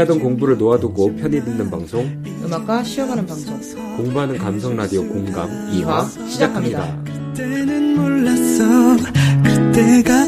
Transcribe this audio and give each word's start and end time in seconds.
하던 0.00 0.20
공부를 0.20 0.58
놓아두고 0.58 1.16
편히 1.16 1.42
듣는 1.44 1.70
방송. 1.70 2.22
음악과 2.44 2.82
쉬어가는 2.82 3.26
방송. 3.26 3.60
공부하는 3.96 4.38
감성 4.38 4.76
라디오 4.76 5.06
공감 5.06 5.48
2화 5.72 6.28
시작합니다. 6.28 7.02
그때는 7.04 7.96
몰랐어. 7.96 8.96
그때가 9.44 10.14
아니면 10.14 10.19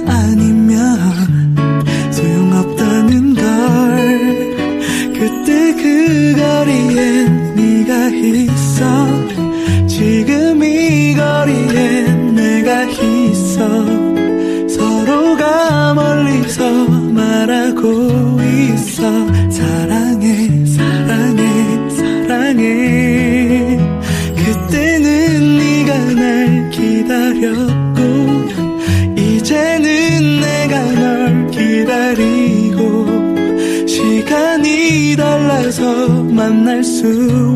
만 37.03 37.52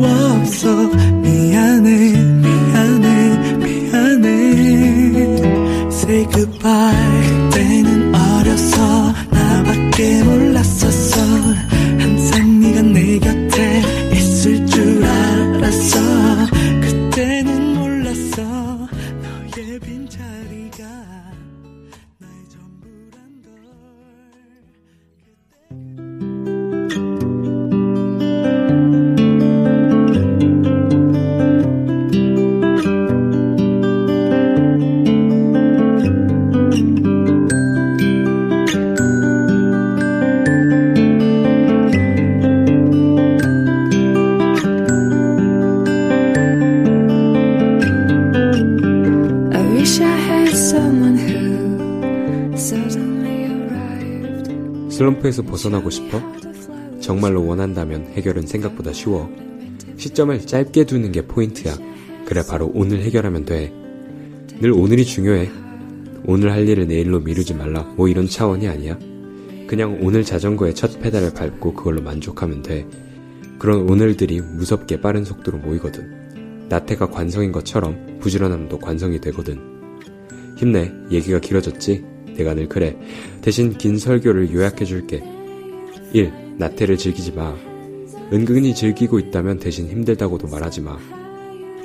슬럼프에서 55.37 55.43
벗어나고 55.43 55.89
싶어? 55.89 56.21
정말로 56.99 57.45
원한다면 57.45 58.07
해결은 58.13 58.47
생각보다 58.47 58.91
쉬워. 58.93 59.29
시점을 59.97 60.45
짧게 60.45 60.85
두는 60.85 61.11
게 61.11 61.21
포인트야. 61.21 61.77
그래 62.25 62.41
바로 62.47 62.71
오늘 62.73 63.01
해결하면 63.03 63.45
돼. 63.45 63.71
늘 64.59 64.71
오늘이 64.71 65.05
중요해. 65.05 65.49
오늘 66.25 66.51
할 66.51 66.67
일을 66.67 66.87
내일로 66.87 67.19
미루지 67.19 67.53
말라. 67.53 67.83
뭐 67.95 68.07
이런 68.07 68.27
차원이 68.27 68.67
아니야. 68.67 68.97
그냥 69.67 69.99
오늘 70.01 70.23
자전거의 70.23 70.73
첫 70.73 70.99
페달을 70.99 71.33
밟고 71.33 71.73
그걸로 71.73 72.01
만족하면 72.01 72.63
돼. 72.63 72.87
그런 73.59 73.89
오늘들이 73.89 74.41
무섭게 74.41 75.01
빠른 75.01 75.23
속도로 75.23 75.59
모이거든. 75.59 76.67
나태가 76.69 77.09
관성인 77.09 77.51
것처럼 77.51 78.19
부지런함도 78.19 78.79
관성이 78.79 79.19
되거든. 79.21 79.59
힘내. 80.57 80.91
얘기가 81.11 81.39
길어졌지? 81.39 82.03
내가 82.35 82.53
늘 82.53 82.67
그래. 82.67 82.97
대신 83.47 83.71
긴 83.71 83.97
설교를 83.97 84.53
요약해 84.53 84.83
줄게. 84.83 85.23
1. 86.11 86.57
나태를 86.57 86.97
즐기지 86.97 87.31
마. 87.31 87.55
은근히 88.33 88.75
즐기고 88.75 89.19
있다면 89.19 89.59
대신 89.59 89.87
힘들다고도 89.87 90.49
말하지 90.49 90.81
마. 90.81 90.97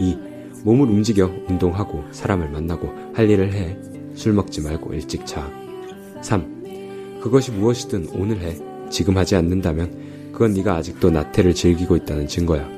2. 0.00 0.19
몸을 0.65 0.89
움직여 0.89 1.33
운동하고 1.49 2.03
사람을 2.11 2.50
만나고 2.50 2.93
할 3.15 3.31
일을 3.31 3.53
해. 3.53 3.78
술 4.15 4.33
먹지 4.33 4.61
말고 4.61 4.93
일찍 4.93 5.25
자. 5.25 5.49
3. 6.21 7.21
그것이 7.23 7.53
무엇이든 7.53 8.09
오늘 8.15 8.41
해. 8.41 8.56
지금 8.91 9.17
하지 9.17 9.37
않는다면 9.37 10.33
그건 10.33 10.55
네가 10.55 10.75
아직도 10.75 11.11
나태를 11.11 11.55
즐기고 11.55 11.94
있다는 11.94 12.27
증거야. 12.27 12.69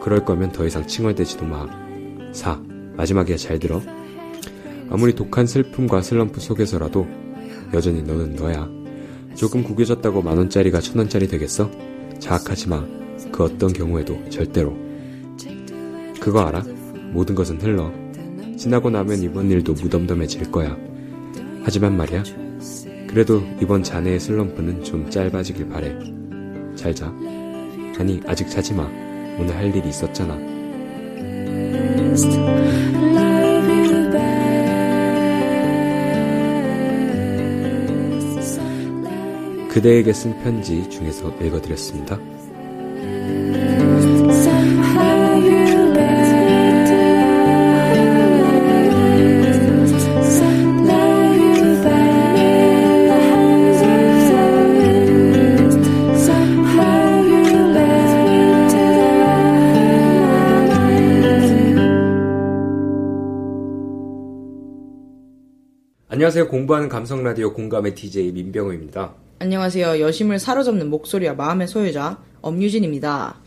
그럴 0.00 0.24
거면 0.24 0.52
더 0.52 0.64
이상 0.64 0.86
칭얼대지도 0.86 1.46
마. 1.46 1.68
4. 2.32 2.62
마지막이야 2.96 3.36
잘 3.36 3.58
들어. 3.58 3.82
아무리 4.88 5.16
독한 5.16 5.48
슬픔과 5.48 6.02
슬럼프 6.02 6.40
속에서라도 6.40 7.08
여전히 7.72 8.02
너는 8.02 8.34
너야. 8.36 8.68
조금 9.34 9.62
구겨졌다고 9.62 10.22
만원짜리가 10.22 10.80
천원짜리 10.80 11.28
되겠어? 11.28 11.70
자학하지 12.18 12.68
마. 12.68 12.84
그 13.32 13.44
어떤 13.44 13.72
경우에도 13.72 14.18
절대로. 14.28 14.76
그거 16.20 16.40
알아? 16.40 16.62
모든 17.12 17.34
것은 17.34 17.60
흘러. 17.60 17.90
지나고 18.56 18.90
나면 18.90 19.22
이번 19.22 19.50
일도 19.50 19.72
무덤덤해질 19.72 20.50
거야. 20.50 20.76
하지만 21.62 21.96
말이야. 21.96 22.22
그래도 23.08 23.42
이번 23.60 23.82
자네의 23.82 24.20
슬럼프는 24.20 24.84
좀 24.84 25.08
짧아지길 25.08 25.68
바래. 25.68 25.98
잘 26.76 26.94
자. 26.94 27.06
아니, 27.98 28.20
아직 28.26 28.48
자지 28.48 28.74
마. 28.74 28.84
오늘 29.38 29.56
할 29.56 29.74
일이 29.74 29.88
있었잖아. 29.88 30.38
그대에게 39.70 40.12
쓴 40.12 40.36
편지 40.42 40.90
중에서 40.90 41.30
읽어드렸습니다. 41.40 42.18
안녕하세요. 66.08 66.48
공부하는 66.48 66.88
감성 66.88 67.22
라디오 67.22 67.52
공감의 67.54 67.94
DJ 67.94 68.32
민병우입니다. 68.32 69.29
안녕하세요 69.42 70.00
여심을 70.00 70.38
사로잡는 70.38 70.90
목소리와 70.90 71.32
마음의 71.32 71.66
소유자 71.66 72.22
엄유진입니다 72.42 73.38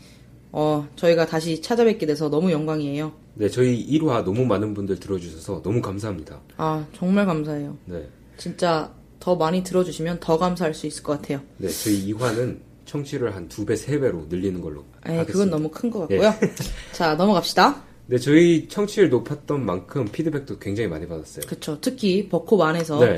어 0.50 0.88
저희가 0.96 1.26
다시 1.26 1.62
찾아뵙게 1.62 2.04
돼서 2.06 2.28
너무 2.28 2.50
영광이에요 2.50 3.12
네, 3.34 3.48
저희 3.48 3.86
1화 3.86 4.24
너무 4.24 4.44
많은 4.44 4.74
분들 4.74 4.98
들어주셔서 5.00 5.62
너무 5.62 5.80
감사합니다. 5.80 6.40
아 6.56 6.84
정말 6.96 7.26
감사해요 7.26 7.76
네. 7.86 8.08
진짜 8.36 8.92
더 9.20 9.36
많이 9.36 9.62
들어주시면 9.62 10.18
더 10.18 10.36
감사할 10.36 10.74
수 10.74 10.88
있을 10.88 11.04
것 11.04 11.20
같아요 11.20 11.40
네, 11.58 11.68
저희 11.68 12.12
2화는 12.12 12.58
청취를 12.86 13.34
한두 13.36 13.64
배, 13.64 13.76
세 13.76 14.00
배로 14.00 14.26
늘리는 14.28 14.60
걸로 14.60 14.80
에이, 15.06 15.16
하겠습니다. 15.16 15.24
네, 15.26 15.32
그건 15.32 15.50
너무 15.50 15.68
큰 15.70 15.90
것 15.90 16.00
같고요 16.00 16.34
자 16.90 17.14
넘어갑시다 17.14 17.82
네, 18.06 18.18
저희 18.18 18.66
청취율 18.68 19.10
높았던 19.10 19.64
만큼 19.64 20.06
피드백도 20.10 20.58
굉장히 20.58 20.88
많이 20.88 21.06
받았어요. 21.06 21.46
그쵸 21.48 21.78
특히 21.80 22.28
벚꽃 22.28 22.60
안에서 22.60 22.98
네. 22.98 23.14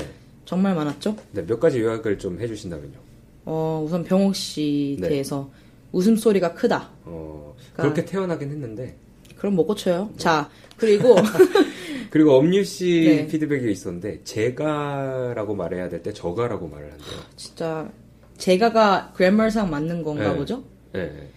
정말 0.47 0.73
많았죠 0.75 1.13
네, 1.33 1.45
몇 1.45 1.59
가지 1.59 1.79
요약을 1.81 2.17
좀 2.17 2.39
해주신다면요. 2.39 2.97
어 3.45 3.83
우선 3.85 4.03
병옥 4.03 4.33
씨 4.35 4.97
네. 4.99 5.09
대해서 5.09 5.49
웃음소리가 5.91 6.53
크다 6.53 6.89
어, 7.03 7.53
그러니까- 7.73 7.83
그렇게 7.83 8.05
태어나긴 8.05 8.49
했는데. 8.51 8.95
그럼 9.37 9.55
못 9.55 9.67
고쳐요 9.67 10.09
자 10.17 10.49
그리고 10.77 11.15
그리고 12.09 12.35
엄유 12.37 12.63
씨 12.63 13.03
네. 13.05 13.27
피드백이 13.27 13.69
있었는데, 13.69 14.23
제가라고 14.23 15.53
말해야 15.55 15.89
될 15.89 16.01
때 16.01 16.13
저가라고 16.13 16.67
말을 16.69 16.91
한대요. 16.93 17.19
진짜 17.35 17.91
제가가 18.37 19.11
그래머상 19.13 19.69
맞는 19.69 20.03
건가 20.03 20.31
네. 20.31 20.37
보죠 20.37 20.63
네. 20.93 21.29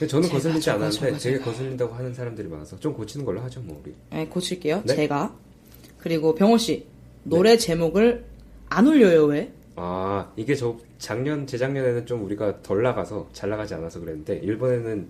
네. 0.00 0.06
저는 0.08 0.24
제가, 0.24 0.34
거슬리지 0.34 0.60
저가, 0.64 0.76
않았는데, 0.76 1.06
저가, 1.06 1.18
되게 1.18 1.38
저가. 1.38 1.50
거슬린다고 1.52 1.94
하는 1.94 2.12
사람들이 2.12 2.48
많아서 2.48 2.78
좀 2.80 2.92
고치는 2.92 3.24
걸로 3.24 3.40
하죠, 3.42 3.60
뭐, 3.60 3.80
우리. 3.82 3.94
네, 4.10 4.26
고칠게요. 4.26 4.82
네. 4.84 4.94
제가. 4.94 5.34
그리고 5.98 6.34
병호 6.34 6.58
씨. 6.58 6.84
노래 7.22 7.56
제목을 7.56 8.24
안 8.68 8.86
올려요, 8.86 9.24
왜? 9.26 9.52
아, 9.76 10.30
이게 10.36 10.54
저 10.54 10.76
작년, 10.98 11.46
재작년에는 11.46 12.06
좀 12.06 12.24
우리가 12.24 12.62
덜 12.62 12.82
나가서 12.82 13.28
잘 13.32 13.50
나가지 13.50 13.74
않아서 13.74 14.00
그랬는데, 14.00 14.38
일본에는 14.38 15.06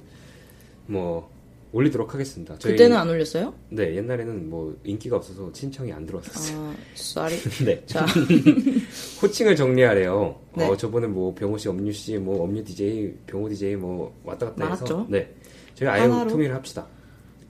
뭐, 0.86 1.30
올리도록 1.72 2.14
하겠습니다. 2.14 2.56
저희- 2.58 2.72
그때는 2.72 2.96
안 2.96 3.08
올렸어요? 3.08 3.52
네, 3.70 3.94
옛날에는 3.96 4.48
뭐 4.48 4.76
인기가 4.84 5.16
없어서 5.16 5.50
신청이 5.52 5.92
안 5.92 6.06
들어왔었어요. 6.06 6.58
아, 6.58 6.74
쏘리. 6.94 7.34
네. 7.66 7.82
자, 7.86 8.06
호칭을 9.20 9.56
정리하래요. 9.56 10.40
네. 10.56 10.66
어, 10.68 10.76
저번에 10.76 11.06
뭐 11.06 11.34
병호 11.34 11.58
씨, 11.58 11.68
엄유 11.68 11.92
씨, 11.92 12.16
뭐 12.16 12.42
엄유 12.44 12.64
DJ, 12.64 13.14
병호 13.26 13.48
DJ 13.48 13.76
뭐 13.76 14.14
왔다 14.24 14.46
갔다 14.46 14.70
해서 14.70 14.84
많았죠. 14.84 15.06
네. 15.10 15.34
저희 15.74 15.88
아예 15.88 16.02
하나로? 16.02 16.30
통일을 16.30 16.54
합시다. 16.54 16.86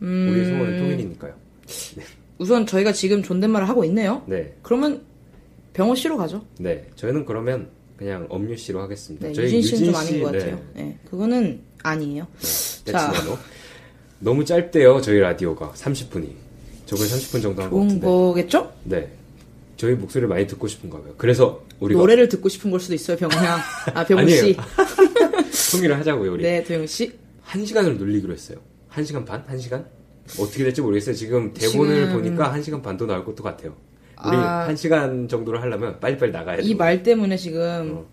음, 0.02 0.28
우리의 0.30 0.46
소원은 0.46 0.78
통일이니까요. 0.78 1.34
우선 2.38 2.66
저희가 2.66 2.92
지금 2.92 3.22
존댓말을 3.22 3.68
하고 3.68 3.84
있네요. 3.84 4.22
네. 4.26 4.56
그러면 4.62 5.02
병호 5.76 5.94
씨로 5.94 6.16
가죠. 6.16 6.42
네. 6.58 6.86
저희는 6.96 7.26
그러면 7.26 7.68
그냥 7.98 8.26
엄유 8.30 8.56
씨로 8.56 8.80
하겠습니다. 8.80 9.26
네, 9.28 9.32
저희 9.34 9.46
유진 9.46 9.62
씨는 9.62 9.92
좀 9.92 9.94
씨, 9.94 10.08
아닌 10.10 10.22
것 10.22 10.30
네. 10.32 10.38
같아요. 10.38 10.60
네, 10.74 10.98
그거는 11.10 11.60
아니에요. 11.82 12.26
네. 12.40 12.92
자. 12.92 13.12
자. 13.12 13.38
너무 14.18 14.42
짧대요, 14.44 15.02
저희 15.02 15.18
라디오가. 15.18 15.70
30분이. 15.72 16.30
저번 16.86 17.06
30분 17.06 17.42
정도 17.42 17.62
한것 17.62 17.70
좋은 17.70 17.86
같은데. 17.88 18.06
거겠죠? 18.06 18.72
네. 18.84 19.10
저희 19.76 19.92
목소리를 19.94 20.26
많이 20.28 20.46
듣고 20.46 20.66
싶은가 20.66 20.98
봐요. 21.02 21.14
그래서 21.18 21.62
우리가 21.80 22.00
노래를 22.00 22.30
듣고 22.30 22.48
싶은 22.48 22.70
걸 22.70 22.80
수도 22.80 22.94
있어요, 22.94 23.18
병호야. 23.18 23.58
아, 23.94 24.04
병호. 24.06 24.26
씨. 24.28 24.56
통일을 25.72 25.98
하자고요, 25.98 26.32
우리. 26.32 26.42
네, 26.42 26.64
도영 26.64 26.86
씨. 26.86 27.12
한 27.42 27.64
시간을 27.66 27.98
늘리기로 27.98 28.32
했어요. 28.32 28.58
한 28.88 29.04
시간 29.04 29.24
반? 29.26 29.44
한 29.46 29.58
시간? 29.58 29.84
어떻게 30.40 30.64
될지 30.64 30.80
모르겠어요. 30.80 31.14
지금 31.14 31.52
대본을 31.52 32.06
지금- 32.06 32.12
보니까 32.22 32.50
한 32.52 32.62
시간 32.62 32.80
반도 32.80 33.06
나올 33.06 33.24
것도 33.26 33.42
같아요. 33.42 33.76
우리 34.24 34.36
아. 34.36 34.66
한 34.66 34.76
시간 34.76 35.28
정도를 35.28 35.60
하려면 35.62 36.00
빨리빨리 36.00 36.32
나가야 36.32 36.56
돼요. 36.58 36.66
이말 36.66 37.02
때문에 37.02 37.36
지금 37.36 37.98
어. 37.98 38.06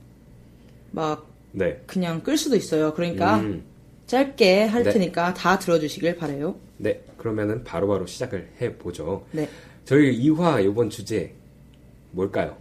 막 0.91 1.27
네. 1.51 1.81
그냥 1.85 2.21
끌 2.21 2.37
수도 2.37 2.55
있어요. 2.55 2.93
그러니까 2.93 3.37
음, 3.37 3.63
짧게 4.07 4.65
할 4.65 4.83
네. 4.83 4.91
테니까 4.91 5.33
다 5.33 5.57
들어주시길 5.59 6.17
바래요. 6.17 6.55
네. 6.77 7.01
그러면은 7.17 7.63
바로바로 7.63 8.05
시작을 8.05 8.49
해 8.61 8.75
보죠. 8.77 9.25
네. 9.31 9.47
저희 9.85 10.19
2화 10.29 10.63
이번 10.63 10.89
주제 10.89 11.33
뭘까요? 12.11 12.57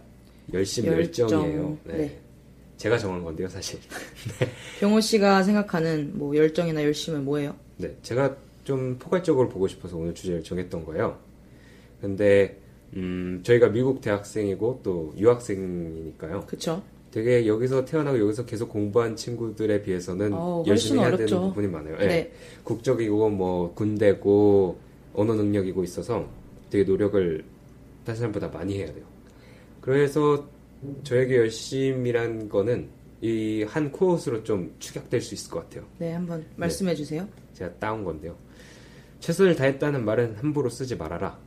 열심 0.53 0.85
열정. 0.85 1.29
열정이에요. 1.29 1.77
네. 1.85 1.97
네. 1.97 2.19
제가 2.77 2.97
정한 2.97 3.23
건데요, 3.23 3.47
사실. 3.47 3.79
병호 4.79 4.99
씨가 4.99 5.43
생각하는 5.43 6.11
뭐 6.17 6.35
열정이나 6.35 6.83
열심은 6.83 7.23
뭐예요? 7.23 7.55
네, 7.77 7.95
제가 8.01 8.35
좀 8.63 8.97
포괄적으로 8.99 9.47
보고 9.47 9.67
싶어서 9.67 9.95
오늘 9.95 10.13
주제를 10.13 10.43
정했던 10.43 10.83
거예요. 10.85 11.17
근데 12.01 12.57
음, 12.95 13.39
저희가 13.43 13.69
미국 13.69 14.01
대학생이고 14.01 14.81
또 14.83 15.13
유학생이니까요. 15.17 16.41
그쵸? 16.47 16.81
되게 17.11 17.45
여기서 17.47 17.85
태어나고 17.85 18.19
여기서 18.19 18.45
계속 18.45 18.69
공부한 18.69 19.15
친구들에 19.15 19.81
비해서는 19.83 20.33
어우, 20.33 20.63
열심히 20.67 20.99
해야 20.99 21.07
어렵죠. 21.09 21.25
되는 21.35 21.47
부분이 21.49 21.67
많아요. 21.67 21.97
네. 21.97 22.07
네. 22.07 22.31
국적이고 22.63 23.29
뭐 23.29 23.73
군대고 23.75 24.77
언어 25.13 25.35
능력이고 25.35 25.83
있어서 25.83 26.27
되게 26.71 26.83
노력을 26.83 27.43
다른 28.03 28.17
사람보다 28.17 28.47
많이 28.49 28.77
해야 28.79 28.87
돼요. 28.91 29.05
그래서 29.79 30.47
저에게 31.03 31.37
열심이란 31.37 32.49
거는 32.49 32.89
이 33.21 33.63
한 33.67 33.91
코어스로 33.91 34.43
좀 34.43 34.73
축약될 34.79 35.21
수 35.21 35.33
있을 35.35 35.49
것 35.51 35.61
같아요. 35.61 35.85
네, 35.99 36.11
한번 36.13 36.43
말씀해 36.57 36.93
주세요. 36.95 37.25
제가 37.53 37.73
따온 37.75 38.03
건데요. 38.03 38.35
최선을 39.21 39.55
다했다는 39.55 40.03
말은 40.03 40.35
함부로 40.35 40.69
쓰지 40.69 40.97
말아라. 40.97 41.37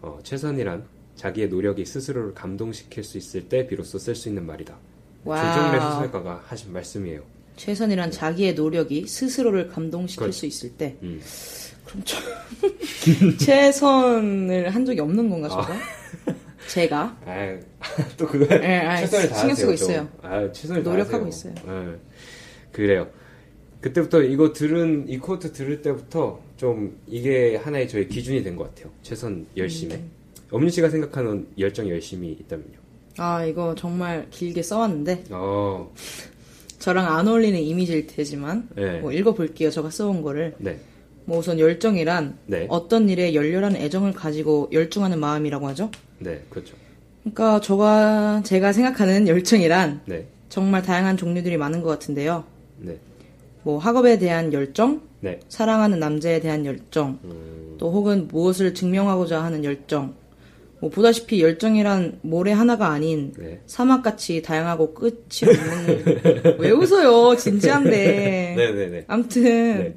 어, 0.00 0.18
최선이란 0.22 0.84
자기의 1.16 1.48
노력이 1.48 1.84
스스로를 1.84 2.34
감동시킬 2.34 3.02
수 3.02 3.18
있을 3.18 3.48
때 3.48 3.66
비로소 3.66 3.98
쓸 3.98 4.14
수 4.14 4.28
있는 4.28 4.46
말이다. 4.46 4.76
조정래 5.24 5.78
와. 5.78 5.92
소설가가 5.92 6.44
하신 6.46 6.72
말씀이에요. 6.72 7.22
최선이란 7.56 8.10
자기의 8.10 8.54
노력이 8.54 9.06
스스로를 9.06 9.68
감동시킬 9.68 10.20
그렇죠. 10.20 10.38
수 10.38 10.46
있을 10.46 10.70
때. 10.72 10.96
음. 11.02 11.20
그럼 11.86 12.02
저 12.04 12.18
최선을 13.38 14.70
한 14.70 14.84
적이 14.84 15.00
없는 15.00 15.30
건가 15.30 15.48
저가? 15.48 15.74
제가 16.68 17.16
아, 17.24 17.58
또 18.16 18.28
예, 18.62 18.78
아, 18.78 18.96
최선을 18.98 19.28
다하세요. 19.28 19.34
신경 19.38 19.54
쓰고 19.54 19.66
좀. 19.66 19.74
있어요. 19.74 20.08
아, 20.22 20.52
최선을 20.52 20.82
노력하고. 20.82 21.26
있어요. 21.28 21.54
예. 21.66 21.96
그래요. 22.72 23.08
그때부터 23.80 24.22
이거 24.22 24.52
들은 24.52 25.08
이 25.08 25.18
코트 25.18 25.52
들을 25.52 25.80
때부터 25.80 26.40
좀 26.56 26.98
이게 27.06 27.56
하나의 27.56 27.88
저의 27.88 28.08
기준이 28.08 28.42
된 28.42 28.56
것 28.56 28.64
같아요. 28.74 28.92
최선 29.02 29.46
열심에. 29.56 29.94
음. 29.94 30.10
엄니 30.50 30.70
씨가 30.70 30.90
생각하는 30.90 31.48
열정 31.58 31.88
열심이 31.88 32.28
있다면요. 32.32 32.86
아 33.18 33.44
이거 33.44 33.74
정말 33.74 34.26
길게 34.30 34.62
써왔는데 34.62 35.24
어, 35.30 35.92
저랑 36.78 37.06
안 37.16 37.26
어울리는 37.26 37.58
이미지일 37.58 38.06
테지만 38.06 38.68
네. 38.76 39.00
뭐 39.00 39.12
읽어볼게요. 39.12 39.70
제가 39.70 39.90
써온 39.90 40.22
거를 40.22 40.54
네, 40.58 40.78
뭐 41.24 41.38
우선 41.38 41.58
열정이란 41.58 42.38
네, 42.46 42.66
어떤 42.68 43.08
일에 43.08 43.34
열렬한 43.34 43.76
애정을 43.76 44.12
가지고 44.12 44.68
열중하는 44.72 45.18
마음이라고 45.18 45.66
하죠. 45.68 45.90
네, 46.18 46.42
그렇죠. 46.50 46.74
그러니까 47.22 47.60
저가 47.60 48.42
제가 48.44 48.72
생각하는 48.72 49.26
열정이란 49.26 50.02
네, 50.04 50.26
정말 50.48 50.82
다양한 50.82 51.16
종류들이 51.16 51.56
많은 51.56 51.82
것 51.82 51.88
같은데요. 51.88 52.44
네, 52.78 52.98
뭐 53.62 53.78
학업에 53.78 54.18
대한 54.18 54.52
열정, 54.52 55.00
네. 55.20 55.40
사랑하는 55.48 55.98
남자에 55.98 56.40
대한 56.40 56.66
열정, 56.66 57.18
음, 57.24 57.76
또 57.78 57.90
혹은 57.90 58.28
무엇을 58.28 58.74
증명하고자 58.74 59.42
하는 59.42 59.64
열정. 59.64 60.14
뭐 60.80 60.90
보다시피 60.90 61.40
열정이란 61.42 62.18
모래 62.22 62.52
하나가 62.52 62.88
아닌 62.88 63.32
네. 63.38 63.60
사막같이 63.66 64.42
다양하고 64.42 64.92
끝이 64.94 65.16
없는 65.42 66.56
왜 66.58 66.70
웃어요 66.70 67.36
진지한데 67.36 68.54
네, 68.56 68.72
네, 68.72 68.86
네. 68.88 69.04
네. 69.78 69.96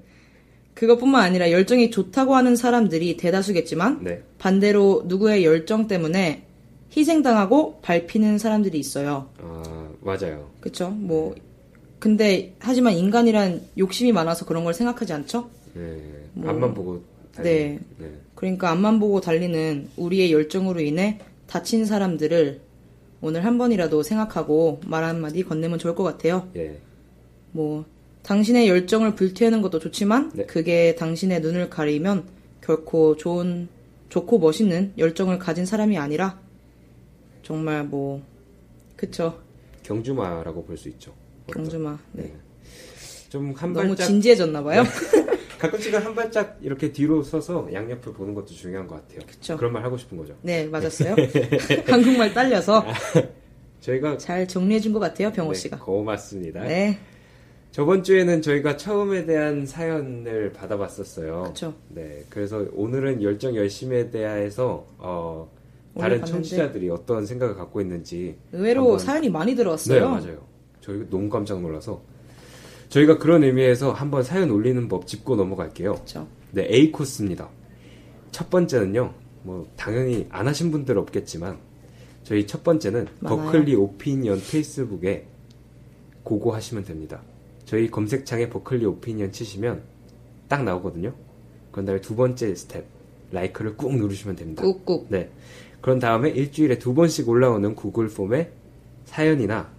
그것뿐만 0.73 1.21
아니라 1.23 1.51
열정이 1.51 1.91
좋다고 1.91 2.35
하는 2.35 2.55
사람들이 2.55 3.17
대다수겠지만 3.17 4.03
네. 4.03 4.23
반대로 4.37 5.03
누구의 5.07 5.43
열정 5.43 5.87
때문에 5.87 6.43
희생당하고 6.95 7.81
밟히는 7.81 8.37
사람들이 8.37 8.79
있어요 8.79 9.29
아, 9.41 9.89
맞아요. 9.99 10.49
그쵸 10.61 10.89
뭐 10.89 11.35
근데 11.99 12.55
하지만 12.59 12.93
인간이란 12.93 13.61
욕심이 13.77 14.13
많아서 14.13 14.45
그런 14.45 14.63
걸 14.63 14.73
생각하지 14.73 15.11
않죠 15.11 15.49
네. 15.73 15.97
뭐, 16.33 16.49
앞만 16.49 16.73
보고 16.73 17.03
달리는- 17.35 17.43
네. 17.43 17.79
네. 17.97 18.07
그러니까 18.39 18.71
앞만 18.71 19.01
보고 19.01 19.19
달리는 19.19 19.89
우리의 19.97 20.31
열정으로 20.31 20.79
인해 20.79 21.19
다친 21.45 21.85
사람들을 21.85 22.61
오늘 23.19 23.43
한 23.43 23.57
번이라도 23.57 24.01
생각하고 24.01 24.79
말 24.85 25.03
한마디 25.03 25.43
건네면 25.43 25.77
좋을 25.77 25.93
것 25.93 26.03
같아요. 26.05 26.49
예. 26.55 26.77
뭐, 27.51 27.83
당신의 28.23 28.69
열정을 28.69 29.15
불태우는 29.15 29.61
것도 29.61 29.79
좋지만, 29.79 30.31
네. 30.33 30.45
그게 30.45 30.95
당신의 30.95 31.41
눈을 31.41 31.69
가리면 31.69 32.29
결코 32.61 33.17
좋은, 33.17 33.67
좋고 34.07 34.39
멋있는 34.39 34.93
열정을 34.97 35.37
가진 35.37 35.65
사람이 35.65 35.97
아니라, 35.97 36.39
정말 37.43 37.83
뭐, 37.83 38.21
그쵸. 38.95 39.37
경주마라고 39.83 40.63
볼 40.63 40.77
수 40.77 40.87
있죠. 40.87 41.13
경주마. 41.47 41.99
네. 42.13 42.23
네. 42.23 42.33
좀한 43.27 43.73
너무 43.73 43.89
발짝 43.89 44.05
진지해졌나 44.05 44.63
봐요. 44.63 44.83
가끔씩은 45.59 45.99
한 46.01 46.15
발짝 46.15 46.57
이렇게 46.61 46.91
뒤로 46.91 47.21
서서 47.21 47.67
양옆을 47.71 48.13
보는 48.13 48.33
것도 48.33 48.47
중요한 48.47 48.87
것 48.87 48.95
같아요. 48.95 49.19
그쵸. 49.27 49.57
그런 49.57 49.73
말 49.73 49.83
하고 49.83 49.97
싶은 49.97 50.17
거죠. 50.17 50.33
네, 50.41 50.65
맞았어요. 50.67 51.15
한국말 51.87 52.33
딸려서 52.33 52.85
저희가 53.81 54.17
잘 54.17 54.47
정리해 54.47 54.79
준 54.79 54.93
것 54.93 54.99
같아요, 54.99 55.31
병호 55.31 55.51
네, 55.53 55.57
씨가. 55.59 55.79
고맙습니다. 55.79 56.63
네, 56.63 56.97
저번 57.71 58.03
주에는 58.03 58.41
저희가 58.41 58.77
처음에 58.77 59.25
대한 59.25 59.65
사연을 59.65 60.53
받아봤었어요. 60.53 61.43
그쵸. 61.47 61.73
네, 61.89 62.23
그래서 62.29 62.65
오늘은 62.73 63.21
열정 63.21 63.55
열심에 63.55 64.09
대해서 64.09 64.85
어, 64.97 65.49
다른 65.97 66.23
청취자들이 66.25 66.89
어떤 66.89 67.25
생각을 67.25 67.55
갖고 67.55 67.81
있는지 67.81 68.37
의외로 68.53 68.97
사연이 68.97 69.29
많이 69.29 69.55
들어왔어요. 69.55 69.99
네, 69.99 70.05
맞아요. 70.05 70.41
저희 70.81 71.05
너무 71.09 71.29
깜짝 71.29 71.61
놀라서 71.61 72.01
저희가 72.89 73.17
그런 73.17 73.43
의미에서 73.43 73.93
한번 73.93 74.23
사연 74.23 74.49
올리는 74.51 74.87
법 74.87 75.07
짚고 75.07 75.35
넘어갈게요. 75.35 75.93
그렇죠. 75.93 76.27
네, 76.51 76.67
A 76.71 76.91
코스입니다. 76.91 77.49
첫 78.31 78.49
번째는요, 78.49 79.13
뭐 79.43 79.67
당연히 79.75 80.27
안 80.29 80.47
하신 80.47 80.71
분들 80.71 80.97
없겠지만 80.97 81.57
저희 82.23 82.45
첫 82.45 82.63
번째는 82.63 83.07
많아요. 83.19 83.45
버클리 83.45 83.75
오피니언 83.75 84.41
페이스북에 84.51 85.27
go 86.23 86.33
go하시면 86.33 86.85
됩니다. 86.85 87.21
저희 87.65 87.89
검색창에 87.89 88.49
버클리 88.49 88.85
오피니언 88.85 89.31
치시면 89.31 89.83
딱 90.47 90.63
나오거든요. 90.63 91.13
그런 91.71 91.85
다음에 91.85 92.01
두 92.01 92.15
번째 92.15 92.53
step 92.55 92.85
like를 93.31 93.77
꾹 93.77 93.95
누르시면 93.95 94.35
됩니다. 94.35 94.63
꾹꾹. 94.63 95.07
네. 95.09 95.29
그런 95.81 95.99
다음에 95.99 96.29
일주일에 96.29 96.79
두 96.79 96.93
번씩 96.93 97.29
올라오는 97.29 97.75
구글 97.75 98.09
form에 98.09 98.51
사연이나 99.05 99.71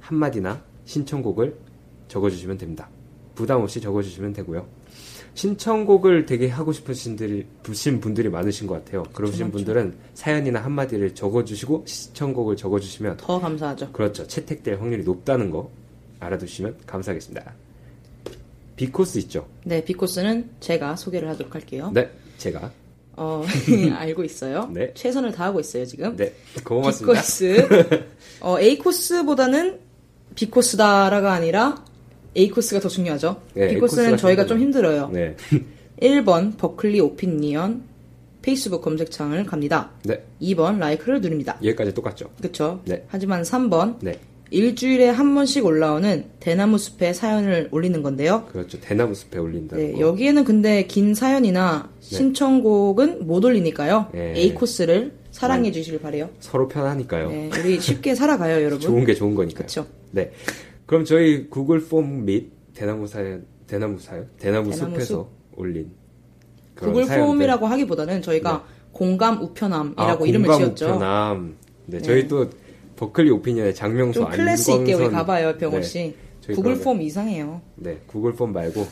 한마디나 0.00 0.62
신청곡을 0.84 1.56
적어주시면 2.08 2.58
됩니다. 2.58 2.88
부담 3.34 3.60
없이 3.60 3.80
적어주시면 3.80 4.32
되고요. 4.32 4.66
신청곡을 5.34 6.24
되게 6.24 6.48
하고 6.48 6.72
싶으신 6.72 7.16
분들이, 8.00 8.28
많으신 8.30 8.66
것 8.66 8.82
같아요. 8.82 9.02
그러신 9.12 9.46
많죠. 9.46 9.52
분들은 9.52 9.94
사연이나 10.14 10.64
한마디를 10.64 11.14
적어주시고 11.14 11.84
신청곡을 11.86 12.56
적어주시면 12.56 13.18
더 13.18 13.38
감사하죠. 13.38 13.92
그렇죠. 13.92 14.26
채택될 14.26 14.80
확률이 14.80 15.04
높다는 15.04 15.50
거 15.50 15.70
알아두시면 16.20 16.78
감사하겠습니다. 16.86 17.54
비코스 18.76 19.18
있죠? 19.20 19.46
네, 19.64 19.84
비코스는 19.84 20.50
제가 20.60 20.96
소개를 20.96 21.28
하도록 21.30 21.54
할게요. 21.54 21.90
네, 21.94 22.10
제가. 22.38 22.70
어, 23.16 23.44
알고 23.94 24.24
있어요. 24.24 24.70
네. 24.72 24.92
최선을 24.94 25.32
다하고 25.32 25.60
있어요, 25.60 25.84
지금. 25.86 26.16
네, 26.16 26.34
고맙습니다. 26.64 27.20
B코스. 27.20 27.68
어, 28.40 28.58
A코스보다는 28.58 29.80
B코스다라가 30.34 31.32
아니라 31.32 31.82
A코스가 32.36 32.80
더 32.80 32.88
중요하죠. 32.88 33.40
네, 33.54 33.68
B코스는 33.68 34.04
A코스가 34.04 34.16
저희가 34.28 34.46
좀 34.46 34.60
힘들어요. 34.60 35.04
힘들어요. 35.06 35.10
네. 35.12 35.36
1번 36.02 36.56
버클리 36.58 37.00
오피니언 37.00 37.82
페이스북 38.42 38.82
검색창을 38.82 39.44
갑니다. 39.44 39.90
네, 40.04 40.22
2번 40.40 40.78
라이크를 40.78 41.20
누릅니다. 41.20 41.56
여기까지 41.62 41.94
똑같죠? 41.94 42.30
그쵸? 42.40 42.80
네. 42.84 43.04
하지만 43.08 43.42
3번 43.42 43.96
네, 44.00 44.20
일주일에 44.50 45.08
한 45.08 45.34
번씩 45.34 45.64
올라오는 45.64 46.26
대나무 46.38 46.78
숲에 46.78 47.12
사연을 47.12 47.68
올리는 47.72 48.00
건데요. 48.02 48.44
그렇죠. 48.52 48.78
대나무 48.80 49.14
숲에 49.14 49.38
올린다는 49.38 49.84
네, 49.84 49.92
거. 49.92 50.00
여기에는 50.00 50.44
근데 50.44 50.86
긴 50.86 51.14
사연이나 51.14 51.88
신청곡은 52.00 53.26
못 53.26 53.44
올리니까요. 53.44 54.10
네. 54.12 54.34
A 54.36 54.54
코스를 54.54 55.12
사랑해 55.32 55.72
주시길 55.72 56.00
바래요. 56.00 56.30
서로 56.40 56.68
편하니까요. 56.68 57.28
네, 57.28 57.50
우리 57.58 57.80
쉽게 57.80 58.14
살아가요, 58.14 58.62
여러분. 58.62 58.80
좋은 58.86 59.04
게 59.04 59.14
좋은 59.14 59.34
거니까요. 59.34 59.66
그쵸. 59.66 59.86
네. 60.12 60.30
그럼 60.86 61.04
저희 61.04 61.48
구글 61.48 61.80
폼 61.86 62.24
및 62.24 62.50
대나무 62.74 63.06
사연, 63.06 63.44
대나무 63.66 63.98
사연, 63.98 64.28
대나무, 64.38 64.70
대나무 64.70 64.94
숲에서 64.94 65.28
올린 65.56 65.90
그런 66.74 66.92
구글 66.92 67.06
사연들. 67.06 67.26
폼이라고 67.26 67.66
하기보다는 67.66 68.22
저희가 68.22 68.64
공감 68.92 69.42
우편함이라고 69.42 70.24
아, 70.24 70.26
이름을 70.26 70.48
공감 70.48 70.58
지었죠. 70.74 70.94
우편함. 70.94 71.56
네, 71.86 71.98
네. 71.98 72.02
저희 72.02 72.28
또 72.28 72.48
버클리 72.96 73.30
오피니언의 73.30 73.74
장명수 73.74 74.20
좀 74.20 74.30
클래스 74.30 74.70
있게 74.72 74.94
우리. 74.94 75.08
가봐요, 75.08 75.56
병호 75.58 75.76
네, 75.78 75.82
씨. 75.82 76.14
저희 76.40 76.54
구글 76.56 76.74
그러면- 76.74 76.84
폼 76.84 77.02
이상해요. 77.02 77.60
네, 77.76 77.98
구글 78.06 78.32
폼 78.34 78.52
말고 78.52 78.86